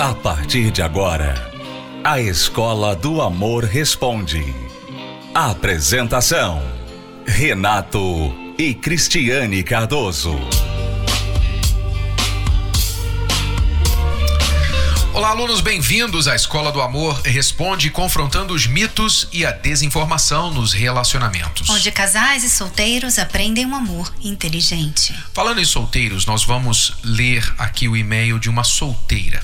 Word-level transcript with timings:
A 0.00 0.14
partir 0.14 0.70
de 0.70 0.80
agora, 0.80 1.34
a 2.02 2.18
Escola 2.18 2.96
do 2.96 3.20
Amor 3.20 3.64
Responde. 3.64 4.42
Apresentação: 5.34 6.62
Renato 7.26 8.34
e 8.56 8.72
Cristiane 8.72 9.62
Cardoso. 9.62 10.40
Olá, 15.12 15.28
alunos, 15.28 15.60
bem-vindos 15.60 16.26
à 16.28 16.34
Escola 16.34 16.72
do 16.72 16.80
Amor 16.80 17.20
Responde, 17.20 17.90
confrontando 17.90 18.54
os 18.54 18.66
mitos 18.66 19.28
e 19.30 19.44
a 19.44 19.52
desinformação 19.52 20.50
nos 20.50 20.72
relacionamentos. 20.72 21.68
Onde 21.68 21.92
casais 21.92 22.42
e 22.42 22.48
solteiros 22.48 23.18
aprendem 23.18 23.66
um 23.66 23.76
amor 23.76 24.10
inteligente. 24.22 25.14
Falando 25.34 25.60
em 25.60 25.64
solteiros, 25.66 26.24
nós 26.24 26.42
vamos 26.42 26.94
ler 27.04 27.44
aqui 27.58 27.86
o 27.86 27.94
e-mail 27.94 28.38
de 28.38 28.48
uma 28.48 28.64
solteira. 28.64 29.42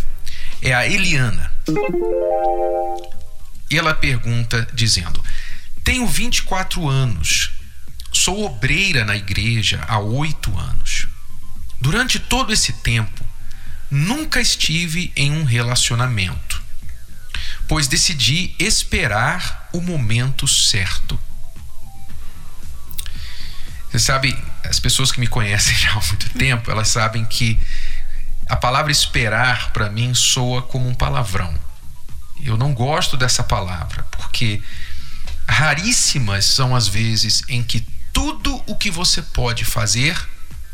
É 0.62 0.74
a 0.74 0.86
Eliana. 0.86 1.52
E 3.70 3.76
ela 3.76 3.94
pergunta 3.94 4.66
dizendo: 4.72 5.22
Tenho 5.82 6.06
24 6.06 6.88
anos, 6.88 7.50
sou 8.12 8.44
obreira 8.44 9.04
na 9.04 9.16
igreja 9.16 9.84
há 9.88 9.98
oito 9.98 10.56
anos. 10.56 11.06
Durante 11.80 12.18
todo 12.18 12.52
esse 12.52 12.72
tempo, 12.72 13.24
nunca 13.90 14.40
estive 14.40 15.12
em 15.14 15.30
um 15.30 15.44
relacionamento, 15.44 16.62
pois 17.68 17.86
decidi 17.86 18.54
esperar 18.58 19.68
o 19.72 19.80
momento 19.80 20.48
certo. 20.48 21.18
Você 23.90 23.98
sabe, 23.98 24.36
as 24.64 24.80
pessoas 24.80 25.12
que 25.12 25.20
me 25.20 25.26
conhecem 25.26 25.74
já 25.78 25.90
há 25.90 25.94
muito 25.94 26.30
tempo, 26.30 26.70
elas 26.70 26.88
sabem 26.88 27.24
que 27.24 27.58
a 28.48 28.56
palavra 28.56 28.92
esperar 28.92 29.72
para 29.72 29.90
mim 29.90 30.14
soa 30.14 30.62
como 30.62 30.88
um 30.88 30.94
palavrão. 30.94 31.52
Eu 32.42 32.56
não 32.56 32.72
gosto 32.72 33.16
dessa 33.16 33.42
palavra, 33.42 34.02
porque 34.12 34.62
raríssimas 35.48 36.44
são 36.44 36.74
as 36.76 36.86
vezes 36.86 37.42
em 37.48 37.62
que 37.62 37.80
tudo 38.12 38.62
o 38.66 38.76
que 38.76 38.90
você 38.90 39.20
pode 39.20 39.64
fazer 39.64 40.16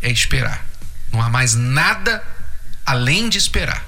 é 0.00 0.10
esperar. 0.10 0.66
Não 1.12 1.20
há 1.20 1.28
mais 1.28 1.54
nada 1.54 2.22
além 2.84 3.28
de 3.28 3.38
esperar 3.38 3.84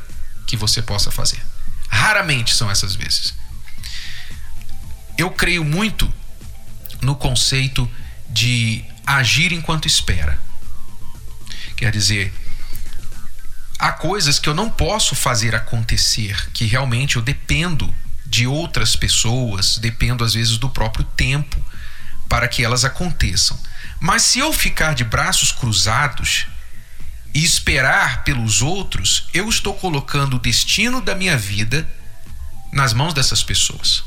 que 0.47 0.57
você 0.57 0.81
possa 0.81 1.11
fazer. 1.11 1.41
Raramente 1.89 2.55
são 2.55 2.71
essas 2.71 2.95
vezes. 2.95 3.35
Eu 5.17 5.31
creio 5.31 5.65
muito 5.65 6.13
no 7.01 7.15
conceito 7.15 7.89
de 8.29 8.85
agir 9.07 9.53
enquanto 9.53 9.87
espera. 9.87 10.39
Quer 11.77 11.93
dizer, 11.93 12.33
há 13.89 13.93
coisas 13.93 14.39
que 14.39 14.49
eu 14.49 14.55
não 14.55 14.71
posso 14.71 15.15
fazer 15.15 15.55
acontecer, 15.55 16.51
que 16.53 16.65
realmente 16.65 17.17
eu 17.17 17.23
dependo 17.23 17.95
de 18.25 18.47
outras 18.47 18.97
pessoas, 18.97 19.77
dependo 19.79 20.25
às 20.25 20.33
vezes 20.33 20.57
do 20.57 20.71
próprio 20.71 21.05
tempo 21.05 21.63
para 22.29 22.49
que 22.49 22.65
elas 22.65 22.85
aconteçam. 22.85 23.59
Mas 24.01 24.23
se 24.23 24.39
eu 24.39 24.53
ficar 24.53 24.95
de 24.95 25.05
braços 25.05 25.53
cruzados, 25.53 26.47
e 27.35 27.45
esperar 27.45 28.23
pelos 28.23 28.63
outros, 28.63 29.29
eu 29.35 29.49
estou 29.49 29.75
colocando 29.75 30.37
o 30.37 30.39
destino 30.39 31.01
da 31.01 31.17
minha 31.17 31.37
vida 31.37 31.87
nas 32.73 32.93
mãos 32.93 33.13
dessas 33.13 33.43
pessoas. 33.43 34.05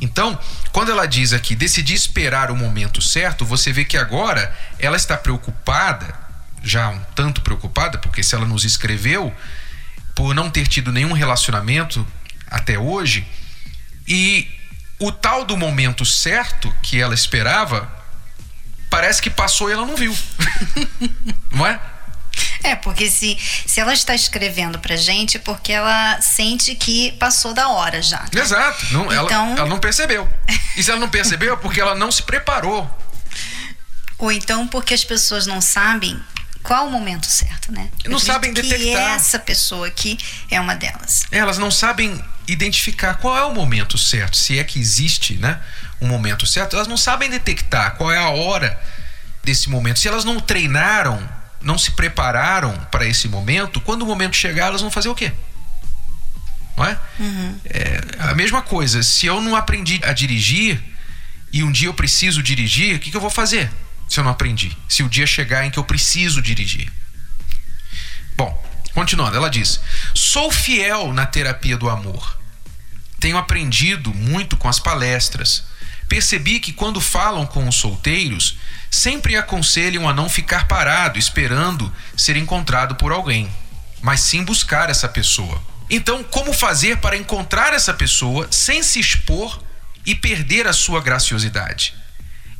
Então, 0.00 0.36
quando 0.72 0.90
ela 0.90 1.06
diz 1.06 1.32
aqui, 1.32 1.54
decidi 1.54 1.94
esperar 1.94 2.50
o 2.50 2.56
momento 2.56 3.00
certo, 3.00 3.46
você 3.46 3.72
vê 3.72 3.84
que 3.84 3.96
agora 3.96 4.52
ela 4.76 4.96
está 4.96 5.16
preocupada, 5.16 6.12
já 6.62 6.88
um 6.88 7.00
tanto 7.14 7.40
preocupada, 7.40 7.98
porque 7.98 8.22
se 8.22 8.34
ela 8.34 8.46
nos 8.46 8.64
escreveu, 8.64 9.34
por 10.14 10.34
não 10.34 10.50
ter 10.50 10.66
tido 10.66 10.92
nenhum 10.92 11.12
relacionamento 11.12 12.06
até 12.46 12.78
hoje, 12.78 13.26
e 14.06 14.48
o 14.98 15.10
tal 15.10 15.44
do 15.44 15.56
momento 15.56 16.04
certo 16.04 16.72
que 16.82 17.00
ela 17.00 17.14
esperava, 17.14 17.90
parece 18.88 19.20
que 19.20 19.30
passou 19.30 19.68
e 19.68 19.72
ela 19.72 19.86
não 19.86 19.96
viu. 19.96 20.16
não 21.50 21.66
é? 21.66 21.80
É, 22.62 22.76
porque 22.76 23.10
se, 23.10 23.36
se 23.66 23.80
ela 23.80 23.92
está 23.92 24.14
escrevendo 24.14 24.78
pra 24.78 24.96
gente, 24.96 25.36
é 25.36 25.40
porque 25.40 25.72
ela 25.72 26.20
sente 26.20 26.74
que 26.74 27.12
passou 27.12 27.52
da 27.52 27.68
hora 27.68 28.00
já. 28.00 28.20
Né? 28.32 28.40
Exato. 28.40 28.92
Não, 28.92 29.06
então... 29.06 29.46
ela, 29.48 29.58
ela 29.58 29.68
não 29.68 29.80
percebeu. 29.80 30.28
E 30.76 30.82
se 30.82 30.90
ela 30.90 31.00
não 31.00 31.08
percebeu, 31.08 31.54
é 31.54 31.56
porque 31.56 31.80
ela 31.80 31.94
não 31.94 32.12
se 32.12 32.22
preparou. 32.22 32.88
Ou 34.18 34.30
então 34.30 34.68
porque 34.68 34.94
as 34.94 35.02
pessoas 35.02 35.46
não 35.46 35.60
sabem 35.60 36.22
qual 36.62 36.86
o 36.86 36.90
momento 36.90 37.26
certo, 37.26 37.72
né? 37.72 37.90
Eu 38.04 38.10
não 38.10 38.18
sabem 38.18 38.52
detectar. 38.52 38.78
Que 38.78 38.96
essa 38.96 39.38
pessoa 39.38 39.86
aqui 39.86 40.18
é 40.50 40.60
uma 40.60 40.74
delas. 40.74 41.26
Elas 41.30 41.58
não 41.58 41.70
sabem 41.70 42.22
identificar 42.46 43.14
qual 43.14 43.36
é 43.36 43.44
o 43.44 43.54
momento 43.54 43.96
certo, 43.98 44.36
se 44.36 44.58
é 44.58 44.64
que 44.64 44.78
existe, 44.78 45.36
né? 45.36 45.60
Um 46.00 46.08
momento 46.08 46.46
certo. 46.46 46.76
Elas 46.76 46.88
não 46.88 46.96
sabem 46.96 47.30
detectar 47.30 47.96
qual 47.96 48.12
é 48.12 48.18
a 48.18 48.30
hora 48.30 48.80
desse 49.42 49.68
momento. 49.68 49.98
Se 49.98 50.08
elas 50.08 50.24
não 50.24 50.40
treinaram 50.40 51.42
não 51.62 51.78
se 51.78 51.92
prepararam 51.92 52.76
para 52.90 53.06
esse 53.06 53.28
momento, 53.28 53.80
quando 53.80 54.02
o 54.02 54.06
momento 54.06 54.36
chegar, 54.36 54.66
elas 54.66 54.80
vão 54.80 54.90
fazer 54.90 55.08
o 55.08 55.14
quê? 55.14 55.32
Não 56.76 56.84
é? 56.84 56.98
Uhum. 57.18 57.58
é? 57.66 58.00
A 58.18 58.34
mesma 58.34 58.62
coisa, 58.62 59.02
se 59.02 59.26
eu 59.26 59.40
não 59.40 59.54
aprendi 59.54 60.00
a 60.02 60.12
dirigir 60.12 60.82
e 61.52 61.62
um 61.62 61.70
dia 61.70 61.88
eu 61.88 61.94
preciso 61.94 62.42
dirigir, 62.42 62.96
o 62.96 62.98
que, 62.98 63.10
que 63.10 63.16
eu 63.16 63.20
vou 63.20 63.30
fazer 63.30 63.70
se 64.12 64.20
eu 64.20 64.24
não 64.24 64.32
aprendi? 64.32 64.76
Se 64.86 65.02
o 65.02 65.08
dia 65.08 65.26
chegar 65.26 65.64
em 65.64 65.70
que 65.70 65.78
eu 65.78 65.84
preciso 65.84 66.42
dirigir. 66.42 66.92
Bom, 68.36 68.62
continuando, 68.92 69.34
ela 69.34 69.48
diz: 69.48 69.80
Sou 70.14 70.52
fiel 70.52 71.14
na 71.14 71.24
terapia 71.24 71.78
do 71.78 71.88
amor. 71.88 72.38
Tenho 73.18 73.38
aprendido 73.38 74.12
muito 74.12 74.54
com 74.58 74.68
as 74.68 74.78
palestras. 74.78 75.64
Percebi 76.10 76.60
que 76.60 76.74
quando 76.74 77.00
falam 77.00 77.46
com 77.46 77.66
os 77.66 77.76
solteiros, 77.76 78.58
sempre 78.90 79.34
aconselham 79.34 80.06
a 80.06 80.12
não 80.12 80.28
ficar 80.28 80.68
parado 80.68 81.18
esperando 81.18 81.90
ser 82.14 82.36
encontrado 82.36 82.96
por 82.96 83.12
alguém, 83.12 83.50
mas 84.02 84.20
sim 84.20 84.44
buscar 84.44 84.90
essa 84.90 85.08
pessoa. 85.08 85.62
Então, 85.88 86.22
como 86.22 86.52
fazer 86.52 86.98
para 86.98 87.16
encontrar 87.16 87.72
essa 87.72 87.94
pessoa 87.94 88.46
sem 88.50 88.82
se 88.82 89.00
expor 89.00 89.58
e 90.04 90.14
perder 90.14 90.66
a 90.66 90.74
sua 90.74 91.00
graciosidade? 91.00 92.01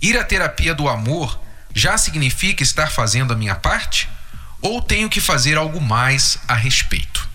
Ir 0.02 0.18
à 0.18 0.24
terapia 0.24 0.74
do 0.74 0.88
amor 0.88 1.40
já 1.74 1.96
significa 1.96 2.62
estar 2.62 2.90
fazendo 2.90 3.32
a 3.32 3.36
minha 3.36 3.54
parte? 3.54 4.08
Ou 4.60 4.82
tenho 4.82 5.08
que 5.08 5.20
fazer 5.20 5.56
algo 5.56 5.80
mais 5.80 6.36
a 6.46 6.54
respeito? 6.54 7.28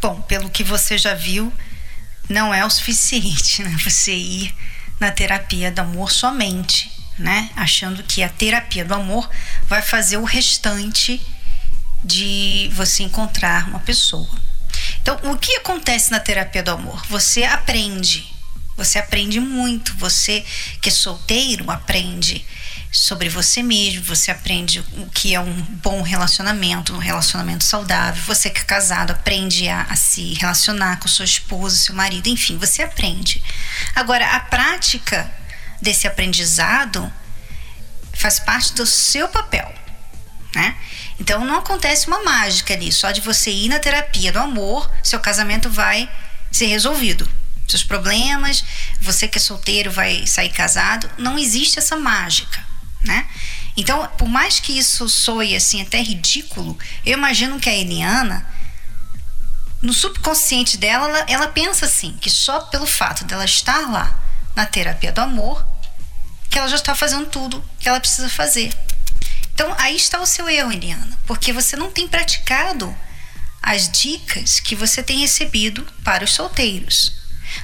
Bom, 0.00 0.20
pelo 0.22 0.48
que 0.48 0.64
você 0.64 0.96
já 0.96 1.14
viu, 1.14 1.52
não 2.28 2.54
é 2.54 2.64
o 2.64 2.70
suficiente, 2.70 3.62
né? 3.62 3.76
Você 3.82 4.14
ir 4.14 4.54
na 5.00 5.10
terapia 5.10 5.70
do 5.70 5.80
amor 5.80 6.10
somente 6.10 6.94
né? 7.18 7.50
Achando 7.56 8.02
que 8.02 8.22
a 8.22 8.28
terapia 8.28 8.84
do 8.84 8.94
amor 8.94 9.28
vai 9.68 9.82
fazer 9.82 10.16
o 10.16 10.24
restante 10.24 11.20
de 12.02 12.70
você 12.74 13.02
encontrar 13.02 13.68
uma 13.68 13.78
pessoa. 13.80 14.28
Então, 15.00 15.18
o 15.24 15.36
que 15.36 15.56
acontece 15.56 16.10
na 16.10 16.20
terapia 16.20 16.62
do 16.62 16.72
amor? 16.72 17.04
Você 17.08 17.44
aprende. 17.44 18.33
Você 18.76 18.98
aprende 18.98 19.40
muito. 19.40 19.94
Você 19.96 20.44
que 20.80 20.88
é 20.88 20.92
solteiro 20.92 21.70
aprende 21.70 22.44
sobre 22.94 23.28
você 23.28 23.60
mesmo, 23.60 24.04
você 24.04 24.30
aprende 24.30 24.78
o 24.78 25.10
que 25.10 25.34
é 25.34 25.40
um 25.40 25.52
bom 25.82 26.00
relacionamento, 26.00 26.94
um 26.94 26.98
relacionamento 26.98 27.64
saudável. 27.64 28.22
Você 28.24 28.48
que 28.48 28.60
é 28.60 28.64
casado 28.64 29.10
aprende 29.10 29.68
a, 29.68 29.82
a 29.82 29.96
se 29.96 30.34
relacionar 30.34 31.00
com 31.00 31.08
sua 31.08 31.24
esposa, 31.24 31.76
seu 31.76 31.94
marido, 31.94 32.28
enfim, 32.28 32.56
você 32.56 32.82
aprende. 32.82 33.42
Agora, 33.96 34.36
a 34.36 34.40
prática 34.40 35.28
desse 35.82 36.06
aprendizado 36.06 37.12
faz 38.12 38.38
parte 38.38 38.74
do 38.74 38.86
seu 38.86 39.28
papel, 39.28 39.74
né? 40.54 40.76
Então 41.18 41.44
não 41.44 41.58
acontece 41.58 42.06
uma 42.06 42.22
mágica 42.22 42.74
ali, 42.74 42.92
só 42.92 43.10
de 43.10 43.20
você 43.20 43.50
ir 43.50 43.68
na 43.68 43.80
terapia 43.80 44.32
do 44.32 44.38
amor, 44.38 44.88
seu 45.02 45.18
casamento 45.18 45.68
vai 45.68 46.08
ser 46.50 46.66
resolvido. 46.66 47.28
Seus 47.66 47.82
problemas, 47.82 48.64
você 49.00 49.26
que 49.26 49.38
é 49.38 49.40
solteiro 49.40 49.90
vai 49.90 50.26
sair 50.26 50.50
casado, 50.50 51.10
não 51.18 51.38
existe 51.38 51.78
essa 51.78 51.96
mágica, 51.96 52.64
né? 53.02 53.26
Então, 53.76 54.06
por 54.18 54.28
mais 54.28 54.60
que 54.60 54.78
isso 54.78 55.08
soe 55.08 55.56
assim 55.56 55.82
até 55.82 56.00
ridículo, 56.00 56.78
eu 57.04 57.16
imagino 57.16 57.58
que 57.58 57.68
a 57.68 57.74
Eliana 57.74 58.46
no 59.84 59.92
subconsciente 59.92 60.78
dela, 60.78 61.08
ela, 61.08 61.24
ela 61.28 61.48
pensa 61.48 61.84
assim, 61.84 62.16
que 62.20 62.30
só 62.30 62.60
pelo 62.60 62.86
fato 62.86 63.24
dela 63.24 63.44
estar 63.44 63.90
lá 63.90 64.18
na 64.56 64.64
terapia 64.64 65.12
do 65.12 65.20
amor, 65.20 65.64
que 66.48 66.58
ela 66.58 66.68
já 66.68 66.76
está 66.76 66.94
fazendo 66.94 67.26
tudo 67.26 67.62
que 67.78 67.88
ela 67.88 68.00
precisa 68.00 68.28
fazer. 68.30 68.72
Então 69.52 69.74
aí 69.78 69.94
está 69.94 70.20
o 70.20 70.26
seu 70.26 70.48
erro, 70.48 70.72
Eliana, 70.72 71.18
porque 71.26 71.52
você 71.52 71.76
não 71.76 71.90
tem 71.90 72.08
praticado 72.08 72.96
as 73.62 73.90
dicas 73.90 74.58
que 74.58 74.74
você 74.74 75.02
tem 75.02 75.18
recebido 75.18 75.86
para 76.02 76.24
os 76.24 76.32
solteiros. 76.32 77.12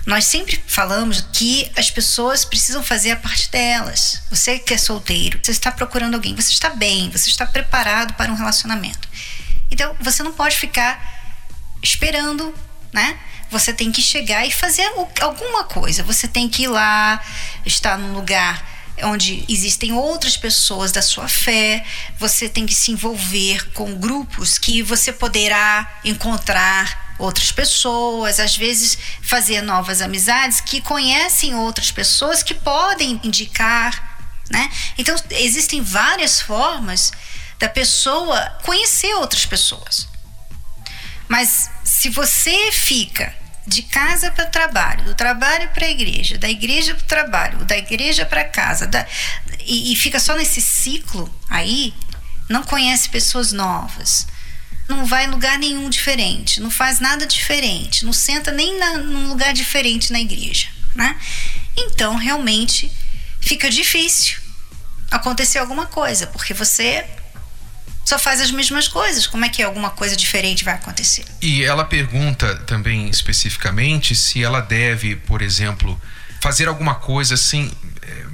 Nós 0.07 0.25
sempre 0.25 0.63
falamos 0.67 1.21
que 1.33 1.71
as 1.77 1.91
pessoas 1.91 2.45
precisam 2.45 2.83
fazer 2.83 3.13
a 3.13 3.17
parte 3.17 3.51
delas. 3.51 4.23
Você 4.31 4.59
que 4.59 4.75
é 4.75 4.79
solteiro, 4.79 5.39
você 5.43 5.51
está 5.51 5.71
procurando 5.71 6.15
alguém, 6.15 6.35
você 6.35 6.53
está 6.53 6.71
bem, 6.71 7.11
você 7.11 7.29
está 7.29 7.47
preparado 7.47 8.15
para 8.15 8.31
um 8.31 8.37
relacionamento. 8.37 9.09
Então 9.71 9.97
você 10.01 10.23
não 10.23 10.33
pode 10.33 10.57
ficar 10.57 11.21
esperando 11.83 12.55
né? 12.93 13.19
Você 13.51 13.73
tem 13.73 13.91
que 13.91 14.01
chegar 14.01 14.47
e 14.47 14.51
fazer 14.51 14.89
alguma 15.21 15.65
coisa. 15.65 16.03
Você 16.05 16.29
tem 16.29 16.49
que 16.49 16.65
ir 16.65 16.69
lá, 16.69 17.21
estar 17.67 17.99
num 17.99 18.13
lugar 18.13 18.70
onde 19.05 19.45
existem 19.49 19.93
outras 19.93 20.37
pessoas 20.37 20.93
da 20.93 21.03
sua 21.03 21.29
fé, 21.29 21.85
você 22.19 22.49
tem 22.49 22.67
que 22.67 22.75
se 22.75 22.91
envolver 22.91 23.71
com 23.73 23.95
grupos 23.95 24.59
que 24.59 24.83
você 24.83 25.13
poderá 25.13 26.01
encontrar 26.05 27.15
outras 27.19 27.53
pessoas, 27.53 28.41
às 28.41 28.57
vezes 28.57 28.97
fazer 29.23 29.61
novas 29.61 30.01
amizades 30.01 30.61
que 30.61 30.81
conhecem 30.81 31.55
outras 31.55 31.91
pessoas 31.91 32.43
que 32.43 32.55
podem 32.55 33.21
indicar, 33.23 34.19
né? 34.51 34.71
Então 34.97 35.15
existem 35.31 35.83
várias 35.83 36.41
formas 36.41 37.13
da 37.59 37.69
pessoa 37.69 38.59
conhecer 38.63 39.15
outras 39.15 39.45
pessoas. 39.45 40.09
Mas 41.29 41.71
se 41.85 42.09
você 42.09 42.73
fica 42.73 43.40
de 43.67 43.83
casa 43.83 44.31
para 44.31 44.47
o 44.47 44.51
trabalho, 44.51 45.05
do 45.05 45.15
trabalho 45.15 45.69
para 45.69 45.87
a 45.87 45.91
igreja, 45.91 46.39
da 46.39 46.49
igreja 46.49 46.95
para 46.95 47.05
o 47.05 47.07
trabalho, 47.07 47.65
da 47.65 47.77
igreja 47.77 48.25
para 48.25 48.45
casa, 48.45 48.87
da, 48.87 49.07
e, 49.67 49.93
e, 49.93 49.97
fica 49.97 50.19
só 50.19 50.35
nesse 50.37 50.61
ciclo 50.61 51.33
aí, 51.49 51.95
não 52.49 52.63
conhece 52.63 53.09
pessoas 53.09 53.53
novas, 53.53 54.27
não 54.89 55.05
vai 55.05 55.27
em 55.27 55.31
lugar 55.31 55.59
nenhum 55.59 55.89
diferente, 55.89 56.61
não 56.61 56.71
faz 56.71 57.01
nada 57.01 57.27
diferente, 57.27 58.05
não 58.05 58.13
senta 58.13 58.51
nem 58.51 58.79
na, 58.79 58.99
num 58.99 59.29
lugar 59.29 59.53
diferente 59.53 60.13
na 60.13 60.21
igreja, 60.21 60.69
né? 60.95 61.17
Então, 61.77 62.17
realmente, 62.17 62.91
fica 63.41 63.71
difícil 63.71 64.39
acontecer 65.11 65.59
alguma 65.59 65.87
coisa, 65.87 66.27
porque 66.27 66.55
você 66.55 67.05
só 68.11 68.19
faz 68.19 68.41
as 68.41 68.51
mesmas 68.51 68.89
coisas. 68.89 69.27
Como 69.27 69.45
é 69.45 69.49
que 69.49 69.63
alguma 69.63 69.91
coisa 69.91 70.17
diferente 70.17 70.65
vai 70.65 70.75
acontecer? 70.75 71.25
E 71.41 71.63
ela 71.63 71.85
pergunta 71.85 72.57
também 72.67 73.09
especificamente 73.09 74.15
se 74.15 74.43
ela 74.43 74.61
deve, 74.61 75.15
por 75.15 75.41
exemplo, 75.41 76.01
fazer 76.41 76.67
alguma 76.67 76.97
coisa 76.97 77.35
assim, 77.35 77.71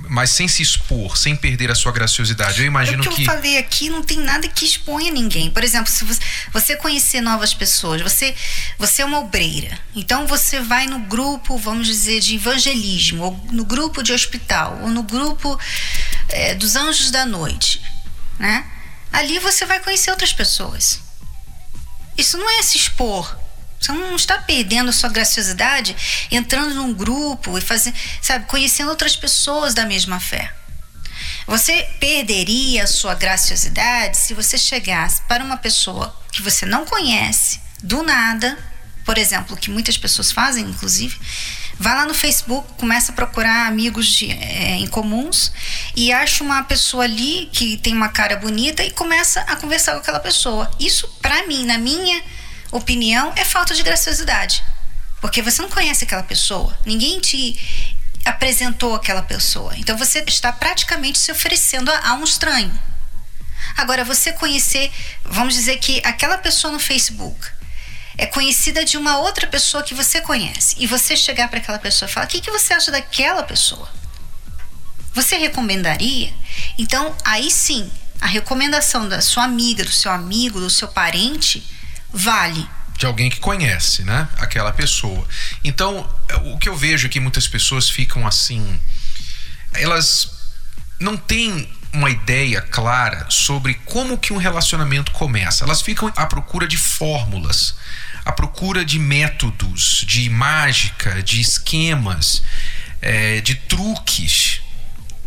mas 0.09 0.31
sem 0.31 0.49
se 0.49 0.63
expor, 0.63 1.19
sem 1.19 1.37
perder 1.37 1.71
a 1.71 1.75
sua 1.75 1.93
graciosidade. 1.93 2.61
Eu 2.61 2.67
imagino 2.67 3.03
que. 3.03 3.09
O 3.09 3.13
que 3.13 3.23
eu 3.23 3.27
falei 3.27 3.59
aqui 3.59 3.91
não 3.91 4.03
tem 4.03 4.19
nada 4.19 4.49
que 4.49 4.65
exponha 4.65 5.13
ninguém. 5.13 5.51
Por 5.51 5.63
exemplo, 5.63 5.93
se 5.93 6.07
você 6.51 6.77
conhecer 6.77 7.21
novas 7.21 7.53
pessoas, 7.53 8.01
você, 8.01 8.35
você 8.79 9.03
é 9.03 9.05
uma 9.05 9.19
obreira. 9.19 9.79
Então 9.95 10.27
você 10.27 10.59
vai 10.59 10.87
no 10.87 11.01
grupo, 11.01 11.59
vamos 11.59 11.87
dizer, 11.87 12.21
de 12.21 12.37
evangelismo, 12.37 13.25
ou 13.25 13.47
no 13.53 13.65
grupo 13.65 14.03
de 14.03 14.15
hospital, 14.15 14.79
ou 14.83 14.89
no 14.89 15.03
grupo 15.03 15.59
é, 16.31 16.55
dos 16.55 16.77
anjos 16.77 17.11
da 17.11 17.27
noite, 17.27 17.83
né? 18.39 18.65
Ali 19.17 19.39
você 19.39 19.65
vai 19.65 19.81
conhecer 19.81 20.11
outras 20.11 20.35
pessoas. 20.35 21.01
Isso 22.19 22.37
não 22.37 22.51
é 22.59 22.63
se 22.63 22.77
expor. 22.77 23.39
Você 23.81 23.91
não 23.93 24.15
está 24.15 24.39
perdendo 24.39 24.91
a 24.91 24.93
sua 24.93 25.09
graciosidade 25.09 25.97
entrando 26.31 26.75
num 26.75 26.93
grupo 26.93 27.57
e 27.57 27.63
fazendo, 27.63 27.97
sabe, 28.21 28.45
conhecendo 28.45 28.91
outras 28.91 29.17
pessoas 29.17 29.73
da 29.73 29.87
mesma 29.87 30.21
fé. 30.21 30.53
Você 31.47 31.83
perderia 31.99 32.85
a 32.85 32.87
sua 32.87 33.15
graciosidade 33.15 34.19
se 34.19 34.35
você 34.35 34.59
chegasse 34.59 35.23
para 35.23 35.43
uma 35.43 35.57
pessoa 35.57 36.15
que 36.31 36.43
você 36.43 36.67
não 36.67 36.85
conhece, 36.85 37.61
do 37.83 38.03
nada, 38.03 38.59
por 39.05 39.17
exemplo, 39.17 39.57
que 39.57 39.71
muitas 39.71 39.97
pessoas 39.97 40.31
fazem, 40.31 40.65
inclusive, 40.65 41.19
Vai 41.79 41.95
lá 41.95 42.07
no 42.07 42.15
Facebook, 42.15 42.67
começa 42.79 43.13
a 43.13 43.15
procurar 43.15 43.67
amigos 43.67 44.07
de, 44.07 44.31
é, 44.31 44.77
em 44.77 44.87
comuns 44.87 45.53
e 45.95 46.11
acha 46.11 46.43
uma 46.43 46.63
pessoa 46.65 47.05
ali 47.05 47.51
que 47.53 47.77
tem 47.77 47.93
uma 47.93 48.09
cara 48.09 48.37
bonita 48.37 48.83
e 48.83 48.91
começa 48.91 49.41
a 49.43 49.57
conversar 49.57 49.93
com 49.93 49.99
aquela 49.99 50.21
pessoa. 50.21 50.71
Isso, 50.81 51.07
para 51.21 51.47
mim, 51.47 51.67
na 51.67 51.77
minha 51.77 52.23
opinião, 52.73 53.33
é 53.37 53.45
falta 53.45 53.75
de 53.75 53.83
graciosidade. 53.83 54.65
Porque 55.21 55.43
você 55.43 55.61
não 55.61 55.69
conhece 55.69 56.05
aquela 56.05 56.23
pessoa, 56.23 56.77
ninguém 56.87 57.21
te 57.21 57.59
apresentou 58.25 58.95
aquela 58.95 59.23
pessoa. 59.23 59.73
Então 59.77 59.97
você 59.99 60.25
está 60.27 60.53
praticamente 60.53 61.19
se 61.19 61.31
oferecendo 61.31 61.91
a, 61.91 62.09
a 62.09 62.15
um 62.15 62.25
estranho. 62.25 62.73
Agora, 63.77 64.05
você 64.05 64.33
conhecer, 64.33 64.91
vamos 65.25 65.55
dizer 65.55 65.77
que 65.79 66.01
aquela 66.05 66.39
pessoa 66.39 66.73
no 66.73 66.79
Facebook 66.79 67.37
é 68.19 68.27
conhecida 68.27 68.85
de 68.85 68.97
uma 68.97 69.19
outra 69.19 69.47
pessoa 69.47 69.83
que 69.83 69.95
você 69.95 70.21
conhece 70.21 70.77
e 70.79 70.87
você 70.87 71.17
chegar 71.17 71.49
para 71.49 71.59
aquela 71.59 71.79
pessoa 71.79 72.09
e 72.09 72.13
falar: 72.13 72.27
o 72.27 72.29
que, 72.29 72.41
que 72.41 72.51
você 72.51 72.73
acha 72.73 72.91
daquela 72.91 73.43
pessoa? 73.43 73.89
Você 75.15 75.37
recomendaria? 75.37 76.33
Então, 76.79 77.15
aí 77.25 77.51
sim, 77.51 77.91
a 78.21 78.27
recomendação 78.27 79.09
da 79.09 79.21
sua 79.21 79.45
amiga, 79.45 79.85
do 79.85 79.93
seu 79.93 80.11
amigo, 80.11 80.61
do 80.61 80.71
seu 80.71 80.89
parente, 80.89 81.67
vale. 82.13 82.69
De 82.99 83.05
alguém 83.05 83.29
que 83.29 83.39
conhece, 83.39 84.03
né? 84.03 84.29
Aquela 84.39 84.73
pessoa. 84.73 85.27
Então, 85.63 86.09
o 86.45 86.59
que 86.59 86.69
eu 86.69 86.77
vejo 86.77 87.07
é 87.07 87.11
que 87.11 87.21
muitas 87.21 87.47
pessoas 87.47 87.91
ficam 87.91 88.27
assim. 88.27 88.81
Elas 89.75 90.31
não 90.99 91.17
têm 91.17 91.71
uma 91.97 92.11
ideia 92.11 92.61
clara 92.61 93.27
sobre 93.29 93.75
como 93.85 94.19
que 94.19 94.33
um 94.33 94.37
relacionamento 94.37 95.13
começa. 95.13 95.65
Elas 95.65 95.83
ficam 95.83 96.13
à 96.17 96.27
procura 96.27 96.67
de 96.67 96.77
fórmulas 96.77 97.75
à 98.27 98.33
procura 98.33 98.85
de 98.85 98.99
métodos, 98.99 100.05
de 100.05 100.29
mágica, 100.29 101.23
de 101.23 101.41
esquemas, 101.41 102.43
é, 103.01 103.41
de 103.41 103.55
truques, 103.55 104.61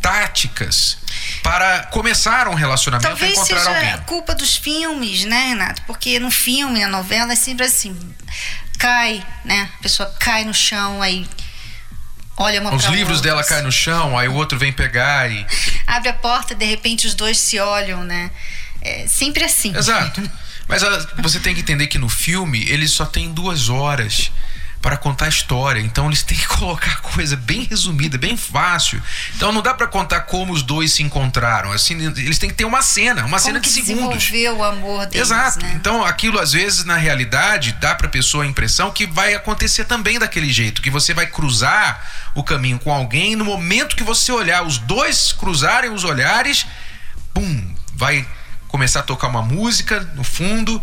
táticas 0.02 0.98
para 1.42 1.84
começar 1.84 2.50
um 2.50 2.54
relacionamento 2.56 3.08
Talvez 3.08 3.32
e 3.32 3.36
encontrar 3.36 3.60
seja 3.60 3.70
alguém. 3.70 3.98
culpa 4.06 4.36
dos 4.36 4.58
filmes, 4.58 5.24
né, 5.24 5.48
Renato? 5.50 5.82
Porque 5.84 6.20
no 6.20 6.30
filme, 6.30 6.82
na 6.82 6.90
novela, 6.90 7.32
é 7.32 7.36
sempre 7.38 7.66
assim: 7.66 7.98
cai, 8.78 9.26
né? 9.46 9.70
A 9.80 9.82
pessoa 9.82 10.14
cai 10.20 10.44
no 10.44 10.54
chão, 10.54 11.02
aí 11.02 11.26
olha 12.40 12.62
uma 12.62 12.74
Os 12.74 12.86
livros 12.86 13.18
outra, 13.18 13.32
dela 13.32 13.44
caem 13.44 13.64
no 13.64 13.72
chão, 13.72 14.18
aí 14.18 14.28
o 14.28 14.34
outro 14.34 14.58
vem 14.58 14.72
pegar 14.74 15.30
e. 15.30 15.46
Abre 15.86 16.10
a 16.10 16.14
porta, 16.14 16.56
de 16.56 16.66
repente 16.66 17.06
os 17.06 17.14
dois 17.14 17.38
se 17.38 17.60
olham, 17.60 18.04
né? 18.04 18.32
É 18.82 19.06
sempre 19.08 19.44
assim. 19.44 19.76
Exato. 19.76 20.22
Mas 20.68 20.82
você 21.18 21.40
tem 21.40 21.54
que 21.54 21.62
entender 21.62 21.88
que 21.88 21.98
no 21.98 22.08
filme 22.08 22.64
eles 22.70 22.92
só 22.92 23.06
tem 23.06 23.32
duas 23.34 23.70
horas 23.70 24.32
para 24.82 24.96
contar 24.98 25.26
a 25.26 25.30
história. 25.30 25.82
Então 25.82 26.08
eles 26.08 26.24
têm 26.24 26.38
que 26.38 26.48
colocar 26.58 27.02
coisa 27.02 27.36
bem 27.36 27.64
resumida, 27.64 28.18
bem 28.18 28.38
fácil. 28.38 29.02
Então 29.36 29.52
não 29.52 29.62
dá 29.62 29.74
para 29.74 29.88
contar 29.88 30.22
como 30.22 30.54
os 30.54 30.64
dois 30.64 30.94
se 30.94 31.04
encontraram. 31.04 31.72
Assim, 31.72 31.96
eles 32.18 32.38
têm 32.38 32.50
que 32.50 32.56
ter 32.56 32.66
uma 32.66 32.82
cena, 32.82 33.22
uma 33.22 33.38
como 33.38 33.40
cena 33.40 33.60
de 33.60 33.70
segundos. 33.70 34.32
o 34.32 34.64
amor 34.64 35.06
deles, 35.08 35.28
Exato. 35.28 35.66
Né? 35.66 35.74
Então 35.76 36.04
aquilo 36.04 36.40
às 36.40 36.54
vezes 36.54 36.86
na 36.86 36.96
realidade 36.96 37.74
dá 37.74 37.96
para 37.96 38.08
a 38.08 38.10
pessoa 38.10 38.44
a 38.44 38.48
impressão 38.48 38.92
que 38.92 39.06
vai 39.06 39.34
acontecer 39.34 39.86
também 39.86 40.18
daquele 40.18 40.52
jeito, 40.52 40.82
que 40.82 40.90
você 40.90 41.14
vai 41.14 41.28
cruzar 41.28 42.30
o 42.36 42.44
caminho 42.44 42.80
com 42.80 42.94
alguém 42.94 43.36
no 43.36 43.44
momento 43.44 43.96
que 43.96 44.04
você 44.04 44.32
olhar 44.32 44.64
os 44.64 44.78
dois 44.78 45.34
cruzarem 45.34 45.92
os 45.92 46.04
olhares, 46.04 46.66
pum, 47.34 47.76
vai 47.94 48.26
começar 48.68 49.02
a 49.02 49.04
tocar 49.04 49.28
uma 49.28 49.42
música 49.42 50.00
no 50.16 50.24
fundo, 50.24 50.82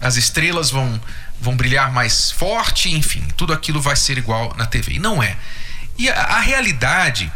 as 0.00 0.16
estrelas 0.16 0.70
vão, 0.70 1.00
vão 1.40 1.56
brilhar 1.56 1.92
mais 1.92 2.30
forte, 2.30 2.90
enfim, 2.90 3.22
tudo 3.36 3.52
aquilo 3.52 3.80
vai 3.80 3.96
ser 3.96 4.18
igual 4.18 4.54
na 4.56 4.66
TV. 4.66 4.94
E 4.94 4.98
não 4.98 5.22
é. 5.22 5.36
E 5.98 6.08
a, 6.08 6.14
a 6.14 6.40
realidade 6.40 7.30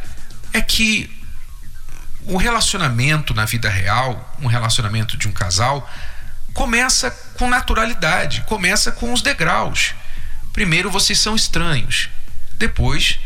é 0.53 0.61
que 0.61 1.11
o 2.23 2.37
relacionamento 2.37 3.33
na 3.33 3.45
vida 3.45 3.69
real, 3.69 4.37
um 4.41 4.47
relacionamento 4.47 5.17
de 5.17 5.29
um 5.29 5.33
casal, 5.33 5.89
começa 6.53 7.11
com 7.39 7.49
naturalidade, 7.49 8.43
começa 8.43 8.93
com 8.93 9.13
os 9.13 9.23
degraus. 9.23 9.95
Primeiro 10.53 10.91
vocês 10.91 11.19
são 11.19 11.37
estranhos, 11.37 12.11
depois 12.55 13.19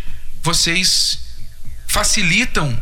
vocês 0.43 1.19
facilitam 1.87 2.81